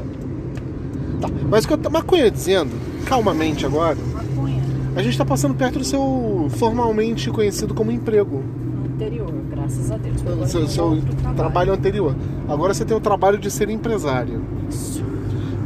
Tá. 1.21 1.29
Mas 1.51 1.65
o 1.65 1.69
que 1.69 1.75
eu 1.75 1.79
tô 1.79 1.91
maconha 1.91 2.31
dizendo, 2.31 2.71
calmamente 3.05 3.67
agora, 3.67 3.99
Maconha 4.15 4.63
a 4.97 5.03
gente 5.03 5.17
tá 5.17 5.27
passando 5.27 5.55
perto 5.55 5.79
do 5.79 5.85
seu 5.85 6.49
formalmente 6.57 7.31
conhecido 7.31 7.75
como 7.75 7.93
emprego. 7.93 8.43
no 8.43 8.87
interior, 8.95 9.31
graças 9.51 9.91
a 9.91 9.99
Deus. 9.99 10.23
Agora 10.27 10.47
seu, 10.47 10.67
seu 10.67 10.85
outro 10.85 11.15
trabalho. 11.37 11.75
anterior. 11.75 12.17
Agora 12.49 12.73
você 12.73 12.87
tem 12.87 12.97
o 12.97 13.01
trabalho 13.01 13.37
de 13.37 13.51
ser 13.51 13.69
empresária. 13.69 14.41
Isso. 14.71 15.05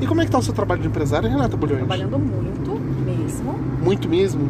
E 0.00 0.06
como 0.06 0.20
é 0.20 0.24
que 0.24 0.32
tá 0.32 0.38
o 0.38 0.42
seu 0.42 0.52
trabalho 0.52 0.82
de 0.82 0.88
empresária, 0.88 1.28
Renata 1.30 1.56
Bulhões? 1.56 1.78
Trabalhando 1.78 2.18
muito 2.18 2.70
mesmo. 3.06 3.54
Muito 3.82 4.08
mesmo. 4.08 4.40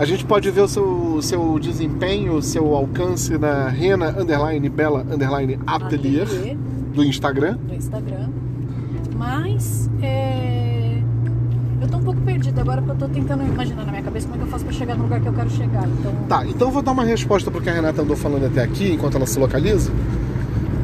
A 0.00 0.06
gente 0.06 0.24
pode 0.24 0.50
ver 0.50 0.62
o 0.62 0.66
seu, 0.66 0.82
o 1.16 1.22
seu 1.22 1.58
desempenho, 1.58 2.32
o 2.32 2.40
seu 2.40 2.74
alcance 2.74 3.36
na 3.36 3.68
Rena 3.68 4.08
Underline 4.18 4.66
Bela 4.70 5.00
Underline 5.00 5.58
Atelier 5.66 6.22
Ateliê 6.22 6.56
do 6.94 7.04
Instagram. 7.04 7.58
do 7.68 7.74
Instagram. 7.74 8.30
Mas 9.14 9.90
é, 10.00 11.02
eu 11.82 11.86
tô 11.86 11.98
um 11.98 12.02
pouco 12.02 12.18
perdida 12.22 12.62
agora 12.62 12.80
porque 12.80 13.04
eu 13.04 13.08
tô 13.08 13.12
tentando 13.12 13.44
imaginar 13.44 13.84
na 13.84 13.90
minha 13.92 14.02
cabeça 14.02 14.26
como 14.26 14.36
é 14.36 14.38
que 14.38 14.44
eu 14.46 14.50
faço 14.50 14.64
pra 14.64 14.72
chegar 14.72 14.96
no 14.96 15.02
lugar 15.02 15.20
que 15.20 15.26
eu 15.26 15.34
quero 15.34 15.50
chegar. 15.50 15.86
Então, 15.86 16.14
Tá, 16.26 16.46
então 16.46 16.68
eu 16.68 16.72
vou 16.72 16.80
dar 16.80 16.92
uma 16.92 17.04
resposta 17.04 17.50
pro 17.50 17.60
que 17.60 17.68
a 17.68 17.74
Renata 17.74 18.00
andou 18.00 18.16
falando 18.16 18.46
até 18.46 18.62
aqui, 18.62 18.90
enquanto 18.90 19.18
ela 19.18 19.26
se 19.26 19.38
localiza. 19.38 19.92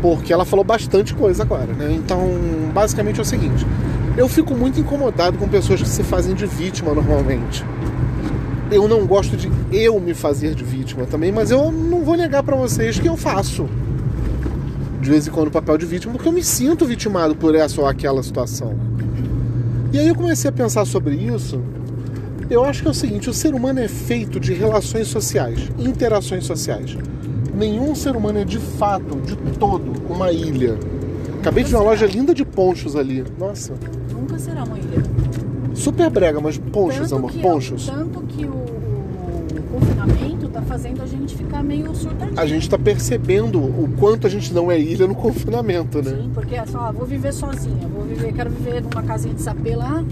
Porque 0.02 0.30
ela 0.30 0.44
falou 0.44 0.62
bastante 0.62 1.14
coisa 1.14 1.42
agora, 1.42 1.72
né? 1.72 1.90
Então, 1.94 2.20
basicamente 2.74 3.18
é 3.18 3.22
o 3.22 3.24
seguinte: 3.24 3.66
eu 4.14 4.28
fico 4.28 4.54
muito 4.54 4.78
incomodado 4.78 5.38
com 5.38 5.48
pessoas 5.48 5.80
que 5.80 5.88
se 5.88 6.02
fazem 6.02 6.34
de 6.34 6.44
vítima 6.44 6.92
normalmente. 6.92 7.64
Eu 8.70 8.88
não 8.88 9.06
gosto 9.06 9.36
de 9.36 9.50
eu 9.72 9.98
me 10.00 10.14
fazer 10.14 10.54
de 10.54 10.64
vítima 10.64 11.06
também, 11.06 11.30
mas 11.30 11.50
eu 11.50 11.70
não 11.70 12.02
vou 12.02 12.16
negar 12.16 12.42
para 12.42 12.56
vocês 12.56 12.98
que 12.98 13.08
eu 13.08 13.16
faço 13.16 13.68
de 15.00 15.10
vez 15.10 15.28
em 15.28 15.30
quando 15.30 15.48
o 15.48 15.50
papel 15.52 15.78
de 15.78 15.86
vítima, 15.86 16.12
porque 16.12 16.28
eu 16.28 16.32
me 16.32 16.42
sinto 16.42 16.84
vitimado 16.84 17.36
por 17.36 17.54
essa 17.54 17.80
ou 17.80 17.86
aquela 17.86 18.22
situação. 18.24 18.76
E 19.92 19.98
aí 20.00 20.08
eu 20.08 20.16
comecei 20.16 20.48
a 20.48 20.52
pensar 20.52 20.84
sobre 20.84 21.14
isso. 21.14 21.62
Eu 22.50 22.64
acho 22.64 22.82
que 22.82 22.88
é 22.88 22.90
o 22.90 22.94
seguinte: 22.94 23.30
o 23.30 23.32
ser 23.32 23.54
humano 23.54 23.78
é 23.78 23.86
feito 23.86 24.40
de 24.40 24.52
relações 24.52 25.06
sociais, 25.06 25.70
interações 25.78 26.44
sociais. 26.44 26.96
Nenhum 27.54 27.94
ser 27.94 28.16
humano 28.16 28.40
é 28.40 28.44
de 28.44 28.58
fato, 28.58 29.16
de 29.20 29.36
todo, 29.58 29.92
uma 30.10 30.32
ilha. 30.32 30.76
Acabei 31.40 31.62
de 31.62 31.70
ver 31.70 31.76
uma 31.76 31.84
loja 31.84 32.04
linda 32.04 32.34
de 32.34 32.44
ponchos 32.44 32.96
ali. 32.96 33.24
Nossa. 33.38 33.74
Nunca 34.12 34.38
será 34.38 34.64
uma 34.64 34.76
ilha. 34.76 35.15
Super 35.86 36.10
brega, 36.10 36.40
mas 36.40 36.58
ponchos, 36.58 36.98
Tanto 37.10 37.14
amor, 37.14 37.30
que- 37.30 37.38
ponchos. 37.38 37.86
Tanto 37.86 38.20
que 38.22 38.44
o, 38.44 38.48
o 38.48 39.62
confinamento 39.70 40.48
tá 40.48 40.60
fazendo 40.62 41.00
a 41.00 41.06
gente 41.06 41.36
ficar 41.36 41.62
meio 41.62 41.94
surtadinho. 41.94 42.40
A 42.40 42.44
gente 42.44 42.68
tá 42.68 42.76
percebendo 42.76 43.60
o 43.60 43.88
quanto 43.96 44.26
a 44.26 44.30
gente 44.30 44.52
não 44.52 44.68
é 44.68 44.80
ilha 44.80 45.06
no 45.06 45.14
confinamento, 45.14 46.02
né? 46.02 46.10
Sim, 46.10 46.30
porque 46.34 46.56
é 46.56 46.66
só, 46.66 46.86
ah, 46.86 46.90
vou 46.90 47.06
viver 47.06 47.32
sozinha, 47.32 47.86
vou 47.86 48.02
viver, 48.04 48.32
quero 48.32 48.50
viver 48.50 48.82
numa 48.82 49.00
casinha 49.04 49.32
de 49.32 49.40
sapê 49.40 49.76
lá, 49.76 50.04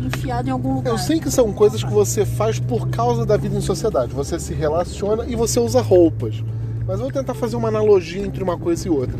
enfiado 0.00 0.48
em 0.48 0.52
algum 0.52 0.74
lugar. 0.74 0.92
Eu 0.92 0.98
sei 0.98 1.18
que 1.18 1.28
são 1.28 1.52
coisas 1.52 1.82
que 1.82 1.90
você 1.92 2.24
faz 2.24 2.60
por 2.60 2.88
causa 2.88 3.26
da 3.26 3.36
vida 3.36 3.56
em 3.56 3.60
sociedade. 3.60 4.14
Você 4.14 4.38
se 4.38 4.54
relaciona 4.54 5.24
e 5.26 5.34
você 5.34 5.58
usa 5.58 5.80
roupas. 5.80 6.36
Mas 6.86 7.00
eu 7.00 7.06
vou 7.06 7.10
tentar 7.12 7.34
fazer 7.34 7.56
uma 7.56 7.66
analogia 7.66 8.22
entre 8.24 8.44
uma 8.44 8.56
coisa 8.56 8.86
e 8.86 8.90
outra. 8.92 9.18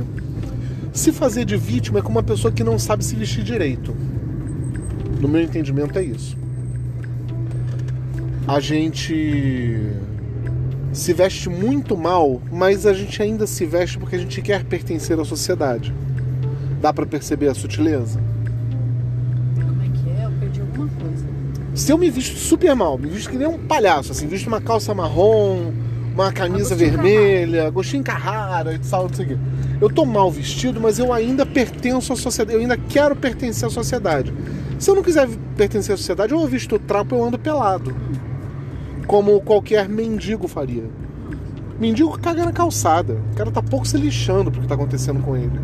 Se 0.92 1.10
fazer 1.10 1.44
de 1.44 1.56
vítima 1.56 1.98
é 1.98 2.02
como 2.02 2.16
uma 2.16 2.22
pessoa 2.22 2.52
que 2.52 2.62
não 2.62 2.78
sabe 2.78 3.04
se 3.04 3.16
vestir 3.16 3.42
direito. 3.42 3.92
No 5.20 5.28
meu 5.28 5.42
entendimento 5.42 5.98
é 5.98 6.02
isso. 6.02 6.36
A 8.48 8.58
gente 8.58 9.78
se 10.92 11.12
veste 11.12 11.48
muito 11.48 11.96
mal, 11.96 12.40
mas 12.50 12.86
a 12.86 12.92
gente 12.92 13.22
ainda 13.22 13.46
se 13.46 13.64
veste 13.66 13.98
porque 13.98 14.16
a 14.16 14.18
gente 14.18 14.40
quer 14.42 14.64
pertencer 14.64 15.20
à 15.20 15.24
sociedade. 15.24 15.94
Dá 16.80 16.92
pra 16.92 17.04
perceber 17.04 17.48
a 17.48 17.54
sutileza? 17.54 18.18
Como 19.54 19.82
é 19.82 19.88
que 19.88 20.20
é? 20.20 20.24
Eu 20.24 20.32
perdi 20.40 20.60
alguma 20.62 20.88
coisa. 20.88 21.26
Se 21.74 21.92
eu 21.92 21.98
me 21.98 22.10
visto 22.10 22.36
super 22.38 22.74
mal, 22.74 22.98
me 22.98 23.08
visto 23.08 23.30
que 23.30 23.36
nem 23.36 23.46
um 23.46 23.58
palhaço, 23.58 24.12
assim, 24.12 24.26
visto 24.26 24.46
uma 24.46 24.60
calça 24.60 24.94
marrom, 24.94 25.70
uma 26.14 26.32
camisa 26.32 26.74
Agostinho 26.74 26.90
vermelha, 26.92 27.66
Agostinho 27.66 28.02
Carrara 28.02 28.74
e 28.74 28.78
tal, 28.78 29.06
não 29.06 29.14
sei 29.14 29.26
o 29.26 29.28
quê. 29.28 29.36
Eu 29.80 29.90
tô 29.90 30.04
mal 30.04 30.30
vestido, 30.30 30.80
mas 30.80 30.98
eu 30.98 31.12
ainda 31.12 31.44
pertenço 31.44 32.12
à 32.12 32.16
sociedade, 32.16 32.56
eu 32.56 32.60
ainda 32.60 32.76
quero 32.76 33.14
pertencer 33.14 33.68
à 33.68 33.70
sociedade. 33.70 34.32
Se 34.80 34.90
eu 34.90 34.94
não 34.94 35.02
quiser 35.02 35.28
pertencer 35.58 35.94
à 35.94 35.98
sociedade, 35.98 36.32
ou 36.32 36.40
eu 36.40 36.48
visto 36.48 36.78
trapo 36.78 37.14
eu 37.14 37.22
ando 37.22 37.38
pelado. 37.38 37.94
Como 39.06 39.38
qualquer 39.42 39.86
mendigo 39.86 40.48
faria. 40.48 40.84
Mendigo 41.78 42.18
caga 42.18 42.46
na 42.46 42.52
calçada. 42.52 43.18
O 43.32 43.36
cara 43.36 43.50
tá 43.50 43.62
pouco 43.62 43.86
se 43.86 43.98
lixando 43.98 44.50
pro 44.50 44.62
que 44.62 44.66
tá 44.66 44.74
acontecendo 44.74 45.20
com 45.20 45.36
ele. 45.36 45.60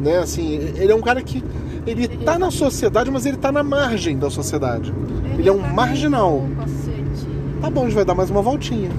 Né, 0.00 0.18
assim, 0.18 0.54
ele 0.54 0.90
é 0.90 0.94
um 0.94 1.00
cara 1.00 1.22
que. 1.22 1.42
Ele 1.86 2.08
tá 2.08 2.36
na 2.36 2.50
sociedade, 2.50 3.12
mas 3.12 3.26
ele 3.26 3.36
tá 3.36 3.52
na 3.52 3.62
margem 3.62 4.18
da 4.18 4.28
sociedade. 4.28 4.92
Ele 5.38 5.48
é 5.48 5.52
um 5.52 5.62
tá 5.62 5.68
marginal. 5.68 6.44
Tá 7.60 7.70
bom, 7.70 7.82
a 7.82 7.84
gente 7.84 7.94
vai 7.94 8.04
dar 8.04 8.16
mais 8.16 8.28
uma 8.28 8.42
voltinha. 8.42 8.90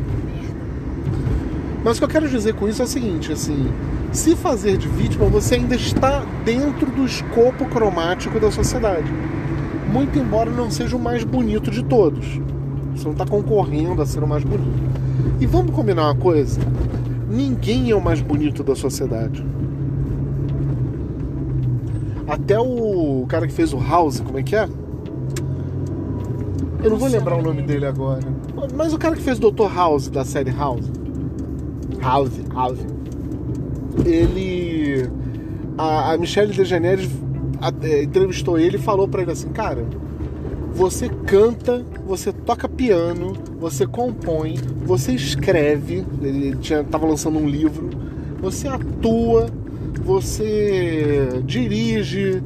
Mas 1.84 1.98
o 1.98 2.00
que 2.00 2.06
eu 2.06 2.10
quero 2.10 2.30
dizer 2.30 2.54
com 2.54 2.66
isso 2.66 2.82
é 2.82 2.86
o 2.86 2.88
seguinte, 2.88 3.34
assim, 3.34 3.70
se 4.14 4.36
fazer 4.36 4.78
de 4.78 4.88
vítima, 4.88 5.26
você 5.26 5.56
ainda 5.56 5.76
está 5.76 6.24
dentro 6.46 6.86
do 6.92 7.04
escopo 7.04 7.66
cromático 7.66 8.40
da 8.40 8.52
sociedade. 8.52 9.12
Muito 9.92 10.18
embora 10.20 10.52
não 10.52 10.70
seja 10.70 10.96
o 10.96 11.00
mais 11.00 11.24
bonito 11.24 11.72
de 11.72 11.84
todos. 11.84 12.40
Você 12.96 13.06
não 13.06 13.14
está 13.14 13.26
concorrendo 13.26 14.00
a 14.02 14.06
ser 14.06 14.24
o 14.24 14.28
mais 14.28 14.44
bonito. 14.44 14.84
E 15.40 15.48
vamos 15.48 15.76
combinar 15.76 16.04
uma 16.04 16.16
coisa? 16.16 16.62
Ninguém 17.28 17.90
é 17.90 17.96
o 17.96 18.02
mais 18.02 18.22
bonito 18.22 18.64
da 18.64 18.76
sociedade. 18.76 19.44
Até 22.28 22.60
o 22.60 23.26
cara 23.28 23.48
que 23.48 23.54
fez 23.54 23.74
o 23.74 23.80
House, 23.80 24.20
como 24.20 24.38
é 24.38 24.44
que 24.44 24.56
é? 24.56 24.70
Eu 26.84 26.92
não 26.92 26.98
vou 26.98 27.10
lembrar 27.10 27.36
o 27.36 27.42
nome 27.42 27.64
dele 27.64 27.86
agora. 27.86 28.22
Mas 28.76 28.94
o 28.94 29.00
cara 29.00 29.16
que 29.16 29.22
fez 29.22 29.40
o 29.40 29.52
Dr. 29.52 29.74
House 29.74 30.08
da 30.08 30.24
série 30.24 30.52
House. 30.52 30.92
House, 32.00 32.40
House. 32.54 32.93
Ele. 34.06 35.10
A, 35.78 36.14
a 36.14 36.18
Michelle 36.18 36.54
DeGeneres 36.54 37.10
é, 37.82 38.04
entrevistou 38.04 38.60
ele 38.60 38.78
e 38.78 38.80
falou 38.80 39.08
pra 39.08 39.22
ele 39.22 39.32
assim: 39.32 39.50
Cara, 39.50 39.86
você 40.74 41.08
canta, 41.10 41.86
você 42.06 42.34
toca 42.34 42.68
piano, 42.68 43.34
você 43.60 43.86
compõe, 43.86 44.56
você 44.86 45.14
escreve. 45.14 46.06
Ele 46.22 46.56
tinha, 46.58 46.84
tava 46.84 47.06
lançando 47.06 47.38
um 47.38 47.48
livro. 47.48 47.90
Você 48.42 48.68
atua, 48.68 49.48
você 50.04 51.42
dirige. 51.46 52.42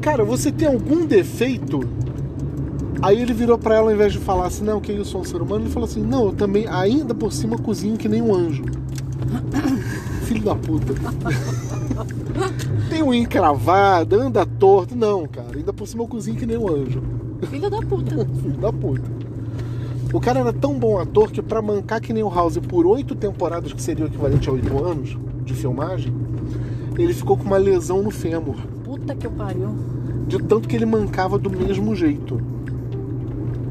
Cara, 0.00 0.24
você 0.24 0.50
tem 0.50 0.66
algum 0.66 1.06
defeito? 1.06 1.80
Aí 3.00 3.20
ele 3.20 3.32
virou 3.32 3.56
pra 3.56 3.76
ela, 3.76 3.90
ao 3.90 3.94
invés 3.94 4.12
de 4.12 4.18
falar 4.18 4.46
assim, 4.46 4.64
não, 4.64 4.80
que 4.80 4.90
eu 4.90 5.04
sou 5.04 5.20
um 5.20 5.24
ser 5.24 5.40
humano, 5.40 5.64
ele 5.64 5.72
falou 5.72 5.88
assim, 5.88 6.02
não, 6.02 6.26
eu 6.26 6.32
também, 6.32 6.66
ainda 6.66 7.14
por 7.14 7.32
cima, 7.32 7.56
cozinho 7.56 7.96
que 7.96 8.08
nem 8.08 8.20
um 8.20 8.34
anjo. 8.34 8.64
Filho 10.28 10.42
da 10.42 10.54
puta. 10.54 10.92
Tem 12.90 13.02
um 13.02 13.14
encravado, 13.14 14.14
anda 14.14 14.44
torto. 14.44 14.94
Não, 14.94 15.26
cara, 15.26 15.56
ainda 15.56 15.72
por 15.72 15.88
cima 15.88 16.02
eu 16.02 16.06
cozinho 16.06 16.36
que 16.36 16.44
nem 16.44 16.58
um 16.58 16.68
anjo. 16.68 17.02
Filha 17.48 17.70
da 17.70 17.80
puta. 17.80 18.26
Filho 18.42 18.58
da 18.58 18.70
puta. 18.70 19.10
O 20.12 20.20
cara 20.20 20.40
era 20.40 20.52
tão 20.52 20.78
bom 20.78 20.98
ator 20.98 21.30
que 21.30 21.40
pra 21.40 21.62
mancar 21.62 22.02
que 22.02 22.12
nem 22.12 22.22
o 22.22 22.28
House 22.28 22.58
por 22.58 22.86
oito 22.86 23.14
temporadas, 23.14 23.72
que 23.72 23.80
seria 23.80 24.04
o 24.04 24.08
equivalente 24.08 24.50
a 24.50 24.52
oito 24.52 24.84
anos 24.84 25.16
de 25.46 25.54
filmagem, 25.54 26.12
ele 26.98 27.14
ficou 27.14 27.38
com 27.38 27.44
uma 27.44 27.56
lesão 27.56 28.02
no 28.02 28.10
fêmur. 28.10 28.56
Puta 28.84 29.14
que 29.14 29.26
eu 29.26 29.30
pariu. 29.30 29.74
De 30.26 30.38
tanto 30.42 30.68
que 30.68 30.76
ele 30.76 30.84
mancava 30.84 31.38
do 31.38 31.48
mesmo 31.48 31.94
jeito. 31.96 32.38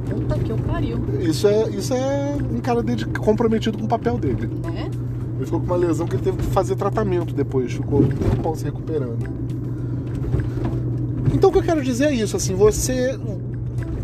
Puta 0.09 0.39
que 0.39 0.51
eu 0.51 0.57
pariu. 0.57 0.97
Isso 1.21 1.47
é, 1.47 1.69
isso 1.69 1.93
é 1.93 2.35
um 2.51 2.59
cara 2.61 2.83
comprometido 3.19 3.77
com 3.77 3.85
o 3.85 3.87
papel 3.87 4.17
dele. 4.17 4.49
Né? 4.63 4.86
Ficou 5.47 5.61
com 5.61 5.65
uma 5.65 5.77
lesão 5.77 6.05
que 6.05 6.15
ele 6.15 6.23
teve 6.23 6.37
que 6.39 6.43
fazer 6.47 6.75
tratamento 6.75 7.33
depois, 7.33 7.71
ficou 7.71 8.01
um 8.01 8.07
tempão 8.09 8.53
se 8.53 8.65
recuperando. 8.65 9.25
Então 11.33 11.49
o 11.49 11.53
que 11.53 11.59
eu 11.59 11.63
quero 11.63 11.81
dizer 11.81 12.07
é 12.07 12.13
isso, 12.13 12.35
assim, 12.35 12.53
você 12.53 13.17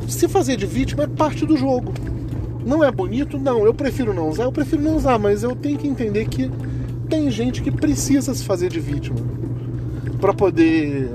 se 0.08 0.30
fazer 0.30 0.56
de 0.56 0.66
vítima 0.66 1.04
é 1.04 1.08
parte 1.08 1.46
do 1.46 1.58
jogo. 1.58 1.92
Não 2.66 2.82
é 2.82 2.90
bonito? 2.90 3.38
Não, 3.38 3.66
eu 3.66 3.74
prefiro 3.74 4.14
não 4.14 4.30
usar, 4.30 4.46
eu 4.46 4.54
prefiro 4.54 4.82
não 4.82 4.96
usar, 4.96 5.20
mas 5.20 5.44
eu 5.44 5.54
tenho 5.54 5.78
que 5.78 5.86
entender 5.86 6.30
que 6.30 6.50
tem 7.10 7.30
gente 7.30 7.62
que 7.62 7.72
precisa 7.72 8.34
se 8.34 8.46
fazer 8.46 8.70
de 8.70 8.80
vítima 8.80 9.20
para 10.22 10.34
poder 10.34 11.10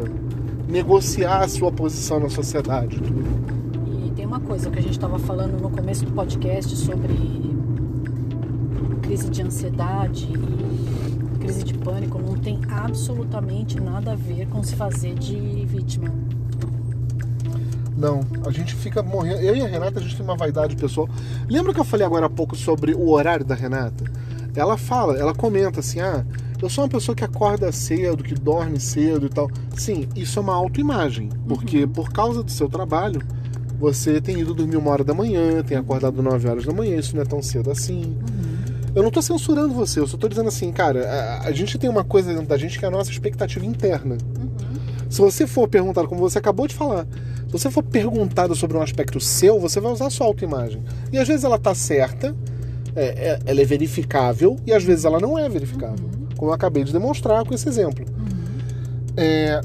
negociar 0.68 1.44
a 1.44 1.48
sua 1.48 1.72
posição 1.72 2.20
na 2.20 2.28
sociedade. 2.28 3.00
E 4.06 4.10
tem 4.10 4.26
uma 4.26 4.40
coisa 4.40 4.70
que 4.70 4.78
a 4.78 4.82
gente 4.82 4.92
estava 4.92 5.18
falando 5.18 5.58
no 5.58 5.70
começo 5.70 6.04
do 6.04 6.12
podcast 6.12 6.76
sobre 6.76 7.47
crise 9.18 9.30
de 9.30 9.42
ansiedade 9.42 10.28
e 10.32 11.38
crise 11.38 11.64
de 11.64 11.74
pânico. 11.74 12.18
Não 12.18 12.36
tem 12.36 12.60
absolutamente 12.70 13.80
nada 13.80 14.12
a 14.12 14.14
ver 14.14 14.46
com 14.46 14.62
se 14.62 14.76
fazer 14.76 15.14
de 15.14 15.36
vítima. 15.66 16.08
Não, 17.96 18.20
a 18.46 18.52
gente 18.52 18.76
fica 18.76 19.02
morrendo. 19.02 19.40
Eu 19.40 19.56
e 19.56 19.60
a 19.60 19.66
Renata, 19.66 19.98
a 19.98 20.02
gente 20.02 20.14
tem 20.14 20.24
uma 20.24 20.36
vaidade 20.36 20.76
pessoal. 20.76 21.08
Lembra 21.48 21.74
que 21.74 21.80
eu 21.80 21.84
falei 21.84 22.06
agora 22.06 22.26
há 22.26 22.30
pouco 22.30 22.54
sobre 22.54 22.94
o 22.94 23.08
horário 23.08 23.44
da 23.44 23.56
Renata? 23.56 24.04
Ela 24.54 24.76
fala, 24.76 25.18
ela 25.18 25.34
comenta 25.34 25.80
assim: 25.80 25.98
ah, 25.98 26.24
eu 26.62 26.68
sou 26.68 26.84
uma 26.84 26.90
pessoa 26.90 27.16
que 27.16 27.24
acorda 27.24 27.72
cedo, 27.72 28.22
que 28.22 28.34
dorme 28.34 28.78
cedo 28.78 29.26
e 29.26 29.28
tal. 29.28 29.50
Sim, 29.74 30.08
isso 30.14 30.38
é 30.38 30.42
uma 30.42 30.54
autoimagem, 30.54 31.28
porque 31.48 31.88
por 31.88 32.12
causa 32.12 32.44
do 32.44 32.52
seu 32.52 32.68
trabalho, 32.68 33.20
você 33.80 34.20
tem 34.20 34.38
ido 34.38 34.54
dormir 34.54 34.76
uma 34.76 34.92
hora 34.92 35.02
da 35.02 35.12
manhã, 35.12 35.60
tem 35.64 35.76
acordado 35.76 36.22
9 36.22 36.48
horas 36.48 36.64
da 36.64 36.72
manhã, 36.72 36.96
isso 36.96 37.16
não 37.16 37.22
é 37.22 37.26
tão 37.26 37.42
cedo 37.42 37.68
assim. 37.68 38.16
Eu 38.94 39.02
não 39.02 39.10
tô 39.10 39.20
censurando 39.22 39.74
você, 39.74 40.00
eu 40.00 40.06
só 40.06 40.16
tô 40.16 40.28
dizendo 40.28 40.48
assim, 40.48 40.72
cara, 40.72 41.08
a, 41.08 41.48
a 41.48 41.52
gente 41.52 41.78
tem 41.78 41.88
uma 41.88 42.02
coisa 42.04 42.32
dentro 42.32 42.46
da 42.46 42.56
gente 42.56 42.78
que 42.78 42.84
é 42.84 42.88
a 42.88 42.90
nossa 42.90 43.10
expectativa 43.10 43.64
interna. 43.64 44.16
Se 45.08 45.20
você 45.20 45.46
for 45.46 45.68
perguntado, 45.68 46.08
como 46.08 46.20
você 46.20 46.38
acabou 46.38 46.66
de 46.66 46.74
falar, 46.74 47.06
se 47.46 47.52
você 47.52 47.70
for 47.70 47.82
perguntado 47.82 48.54
sobre 48.54 48.76
um 48.76 48.82
aspecto 48.82 49.18
seu, 49.20 49.58
você 49.58 49.80
vai 49.80 49.92
usar 49.92 50.06
a 50.06 50.10
sua 50.10 50.26
autoimagem. 50.26 50.82
E 51.12 51.18
às 51.18 51.26
vezes 51.28 51.44
ela 51.44 51.58
tá 51.58 51.74
certa, 51.74 52.34
é, 52.94 53.04
é- 53.06 53.38
ela 53.46 53.60
é 53.60 53.64
verificável, 53.64 54.56
e 54.66 54.72
às 54.72 54.82
vezes 54.84 55.04
ela 55.04 55.18
não 55.20 55.38
é 55.38 55.48
verificável. 55.48 56.10
Como 56.36 56.50
eu 56.50 56.54
acabei 56.54 56.84
de 56.84 56.92
demonstrar 56.92 57.44
com 57.44 57.54
esse 57.54 57.68
exemplo. 57.68 58.04
É, 59.16 59.60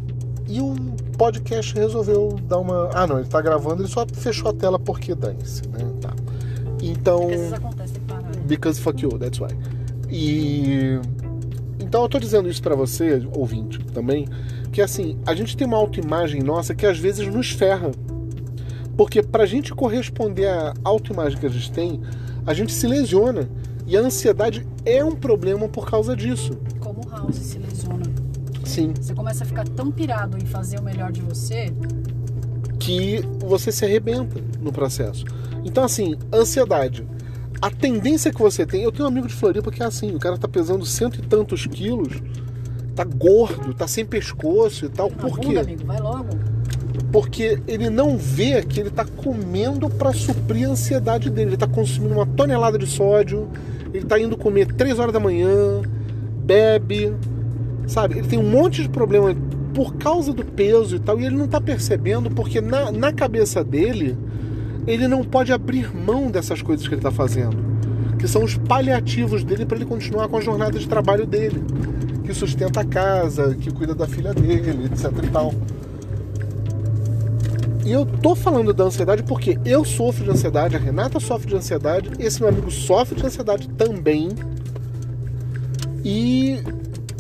e 0.48 0.60
o 0.62 0.76
podcast 1.18 1.74
resolveu 1.76 2.40
dar 2.48 2.60
uma. 2.60 2.90
Ah, 2.94 3.06
não, 3.06 3.20
ele 3.20 3.28
tá 3.28 3.42
gravando, 3.42 3.82
ele 3.84 3.90
só 3.90 4.06
fechou 4.12 4.50
a 4.50 4.54
tela 4.54 4.80
porque 4.80 5.14
dane-se, 5.14 5.62
né? 5.68 5.80
Tá. 6.02 6.14
Então. 6.82 7.24
Às 7.24 7.30
vezes 7.30 7.54
acontece, 7.54 7.83
Because 8.56 8.80
fuck 8.80 9.02
you, 9.02 9.18
that's 9.18 9.40
why. 9.40 9.50
E 10.10 11.00
então 11.80 12.04
eu 12.04 12.10
tô 12.10 12.20
dizendo 12.20 12.50
isso 12.50 12.62
pra 12.62 12.76
você, 12.76 13.22
ouvinte, 13.36 13.80
também, 13.94 14.28
que 14.72 14.82
assim, 14.82 15.18
a 15.26 15.36
gente 15.36 15.56
tem 15.56 15.68
uma 15.68 15.78
autoimagem 15.78 16.42
nossa 16.42 16.74
que 16.74 16.86
às 16.86 16.98
vezes 16.98 17.28
nos 17.28 17.52
ferra. 17.52 17.92
Porque 18.96 19.22
pra 19.22 19.46
gente 19.46 19.74
corresponder 19.74 20.48
à 20.48 20.74
autoimagem 20.84 21.40
que 21.40 21.46
a 21.46 21.50
gente 21.50 21.72
tem, 21.72 22.02
a 22.46 22.54
gente 22.54 22.72
se 22.72 22.88
lesiona. 22.88 23.50
E 23.86 23.98
a 23.98 24.00
ansiedade 24.00 24.66
é 24.86 25.04
um 25.04 25.16
problema 25.16 25.68
por 25.68 25.90
causa 25.90 26.16
disso. 26.16 26.58
Como 26.80 27.02
o 27.06 27.10
House 27.10 27.36
se 27.36 27.60
lesiona. 27.60 28.06
Sim. 28.64 28.94
Você 29.00 29.14
começa 29.14 29.44
a 29.44 29.48
ficar 29.48 29.68
tão 29.68 29.92
pirado 29.92 30.38
em 30.38 30.46
fazer 30.46 30.80
o 30.80 30.84
melhor 30.84 31.12
de 31.12 31.22
você. 31.22 31.74
Que 32.80 33.22
você 33.40 33.72
se 33.72 33.84
arrebenta 33.84 34.40
no 34.62 34.72
processo. 34.72 35.26
Então, 35.66 35.84
assim, 35.84 36.16
ansiedade. 36.34 37.06
A 37.64 37.72
tendência 37.72 38.30
que 38.30 38.42
você 38.42 38.66
tem. 38.66 38.84
Eu 38.84 38.92
tenho 38.92 39.06
um 39.06 39.08
amigo 39.08 39.26
de 39.26 39.34
Floripa 39.34 39.72
que 39.72 39.82
é 39.82 39.86
assim: 39.86 40.14
o 40.14 40.20
cara 40.20 40.38
tá 40.38 40.50
pesando 40.50 40.86
cento 40.86 41.20
e 41.20 41.22
tantos 41.22 41.66
quilos, 41.66 42.22
tá 42.94 43.06
gordo, 43.06 43.74
tá 43.74 43.88
sem 43.88 44.06
pescoço 44.06 44.84
e 44.84 44.90
tal. 44.90 45.10
Por 45.10 45.40
quê? 45.40 45.58
amigo, 45.58 45.86
vai 45.86 45.98
logo. 45.98 46.28
Porque 47.10 47.62
ele 47.66 47.90
não 47.90 48.18
vê 48.18 48.62
que 48.64 48.82
ele 48.82 48.90
tá 48.90 49.06
comendo 49.06 49.90
para 49.90 50.12
suprir 50.12 50.68
a 50.68 50.72
ansiedade 50.72 51.30
dele. 51.30 51.52
Ele 51.52 51.58
tá 51.58 51.66
consumindo 51.66 52.16
uma 52.16 52.26
tonelada 52.26 52.78
de 52.78 52.86
sódio, 52.86 53.48
ele 53.94 54.04
tá 54.04 54.20
indo 54.20 54.36
comer 54.36 54.68
3 54.74 55.00
horas 55.00 55.14
da 55.14 55.20
manhã, 55.22 55.84
bebe, 56.44 57.14
sabe? 57.88 58.18
Ele 58.18 58.28
tem 58.28 58.40
um 58.40 58.50
monte 58.50 58.82
de 58.82 58.90
problema 58.90 59.34
por 59.74 59.96
causa 59.96 60.34
do 60.34 60.44
peso 60.44 60.98
e 60.98 61.00
tal, 61.00 61.18
e 61.18 61.26
ele 61.26 61.38
não 61.38 61.48
tá 61.48 61.62
percebendo 61.62 62.30
porque 62.30 62.60
na, 62.60 62.92
na 62.92 63.14
cabeça 63.14 63.64
dele 63.64 64.18
ele 64.86 65.08
não 65.08 65.24
pode 65.24 65.52
abrir 65.52 65.96
mão 65.96 66.30
dessas 66.30 66.62
coisas 66.62 66.88
que 66.88 66.94
ele 66.94 67.02
tá 67.02 67.12
fazendo, 67.12 67.58
que 68.18 68.28
são 68.28 68.44
os 68.44 68.58
paliativos 68.58 69.44
dele 69.44 69.66
para 69.66 69.78
ele 69.78 69.86
continuar 69.86 70.28
com 70.28 70.38
a 70.38 70.42
jornada 70.42 70.78
de 70.78 70.88
trabalho 70.88 71.26
dele, 71.26 71.64
que 72.24 72.34
sustenta 72.34 72.82
a 72.82 72.86
casa, 72.86 73.56
que 73.56 73.72
cuida 73.72 73.94
da 73.94 74.08
filha 74.08 74.34
dele, 74.34 74.86
etc 74.86 75.12
e 75.24 75.28
tal. 75.30 75.54
E 77.86 77.92
eu 77.92 78.06
tô 78.06 78.34
falando 78.34 78.74
da 78.74 78.86
ansiedade 78.86 79.24
porque 79.24 79.60
eu 79.66 79.84
sofro 79.84 80.24
de 80.24 80.32
ansiedade, 80.32 80.76
a 80.76 80.80
Renata 80.80 81.20
sofre 81.20 81.50
de 81.50 81.56
ansiedade, 81.56 82.12
esse 82.18 82.40
meu 82.40 82.50
amigo 82.50 82.72
sofre 82.72 83.20
de 83.20 83.26
ansiedade 83.26 83.68
também. 83.70 84.30
E 86.04 86.62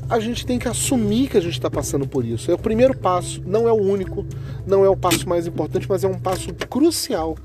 a 0.09 0.19
gente 0.19 0.45
tem 0.45 0.59
que 0.59 0.67
assumir 0.67 1.29
que 1.29 1.37
a 1.37 1.41
gente 1.41 1.53
está 1.53 1.69
passando 1.69 2.07
por 2.07 2.25
isso. 2.25 2.49
É 2.51 2.53
o 2.53 2.57
primeiro 2.57 2.95
passo, 2.97 3.41
não 3.45 3.67
é 3.67 3.71
o 3.71 3.75
único, 3.81 4.25
não 4.65 4.83
é 4.85 4.89
o 4.89 4.95
passo 4.95 5.27
mais 5.27 5.47
importante, 5.47 5.87
mas 5.89 6.03
é 6.03 6.07
um 6.07 6.19
passo 6.19 6.53
crucial 6.69 7.37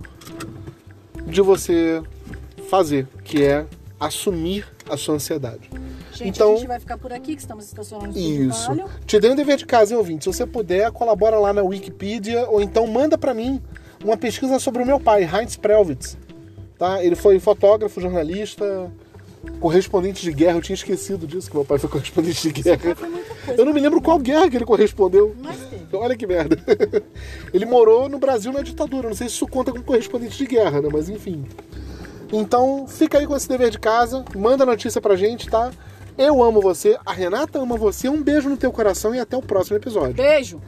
de 1.27 1.41
você 1.41 2.03
fazer, 2.69 3.07
que 3.25 3.43
é 3.43 3.67
assumir 4.01 4.67
a 4.89 4.97
sua 4.97 5.17
ansiedade. 5.17 5.71
Gente, 6.13 6.29
Então- 6.31 6.55
a 6.55 6.57
gente 6.57 6.67
vai 6.69 6.81
ficar 6.81 6.99
por 6.99 7.13
aqui, 7.13 7.35
que 7.35 7.41
estamos 7.41 7.65
estacionando 7.65 8.19
Isso. 8.19 8.71
Te 9.07 9.21
dei 9.21 9.31
um 9.31 9.37
dever 9.37 9.57
de 9.57 9.67
casa, 9.67 9.93
hein, 9.93 9.99
ouvinte? 9.99 10.25
Se 10.25 10.33
você 10.33 10.47
puder, 10.47 10.91
colabora 10.91 11.39
lá 11.39 11.53
na 11.53 11.63
Wikipedia 11.63 12.49
ou 12.49 12.61
então 12.61 12.87
manda 12.87 13.17
pra 13.19 13.35
mim 13.35 13.61
uma 14.05 14.17
pesquisa 14.17 14.59
sobre 14.59 14.83
o 14.83 14.87
meu 14.87 14.99
pai, 15.01 15.25
Heinz 15.25 15.57
Prelwitz. 15.57 16.17
Tá? 16.79 17.03
Ele 17.05 17.17
foi 17.17 17.39
fotógrafo, 17.41 18.01
jornalista, 18.01 18.91
correspondente 19.61 20.23
de 20.23 20.33
guerra. 20.33 20.59
Eu 20.59 20.63
tinha 20.63 20.75
esquecido 20.75 21.27
disso, 21.27 21.51
que 21.51 21.57
meu 21.57 21.65
pai 21.65 21.79
foi 21.79 21.89
correspondente 21.91 22.51
de 22.51 22.63
guerra. 22.63 22.95
Coisa. 22.95 23.57
Eu 23.57 23.65
não 23.65 23.73
me 23.73 23.81
lembro 23.81 24.01
qual 24.01 24.19
guerra 24.19 24.49
que 24.49 24.57
ele 24.57 24.65
correspondeu. 24.65 25.35
Mas 25.43 25.57
teve. 25.57 25.97
Olha 25.97 26.17
que 26.17 26.27
merda. 26.27 26.59
Ele 27.53 27.65
morou 27.65 28.09
no 28.09 28.19
Brasil 28.19 28.53
na 28.53 28.61
ditadura. 28.61 29.09
Não 29.09 29.17
sei 29.17 29.29
se 29.29 29.35
isso 29.35 29.47
conta 29.47 29.73
como 29.73 29.83
correspondente 29.83 30.37
de 30.37 30.47
guerra, 30.47 30.81
né? 30.83 30.89
Mas 30.93 31.09
enfim. 31.09 31.45
Então, 32.33 32.87
fica 32.87 33.19
aí 33.19 33.27
com 33.27 33.35
esse 33.35 33.49
dever 33.49 33.71
de 33.71 33.79
casa. 33.79 34.25
Manda 34.37 34.67
notícia 34.67 35.01
pra 35.01 35.17
gente, 35.17 35.49
tá? 35.49 35.71
Eu 36.17 36.43
amo 36.43 36.61
você. 36.61 36.99
A 37.07 37.13
Renata 37.13 37.59
ama 37.59 37.77
você. 37.77 38.09
Um 38.09 38.23
beijo 38.23 38.49
no 38.49 38.57
teu 38.57 38.71
coração 38.71 39.15
e 39.15 39.21
até 39.21 39.37
o 39.37 39.43
próximo 39.43 39.77
episódio. 39.77 40.15
Beijo. 40.15 40.61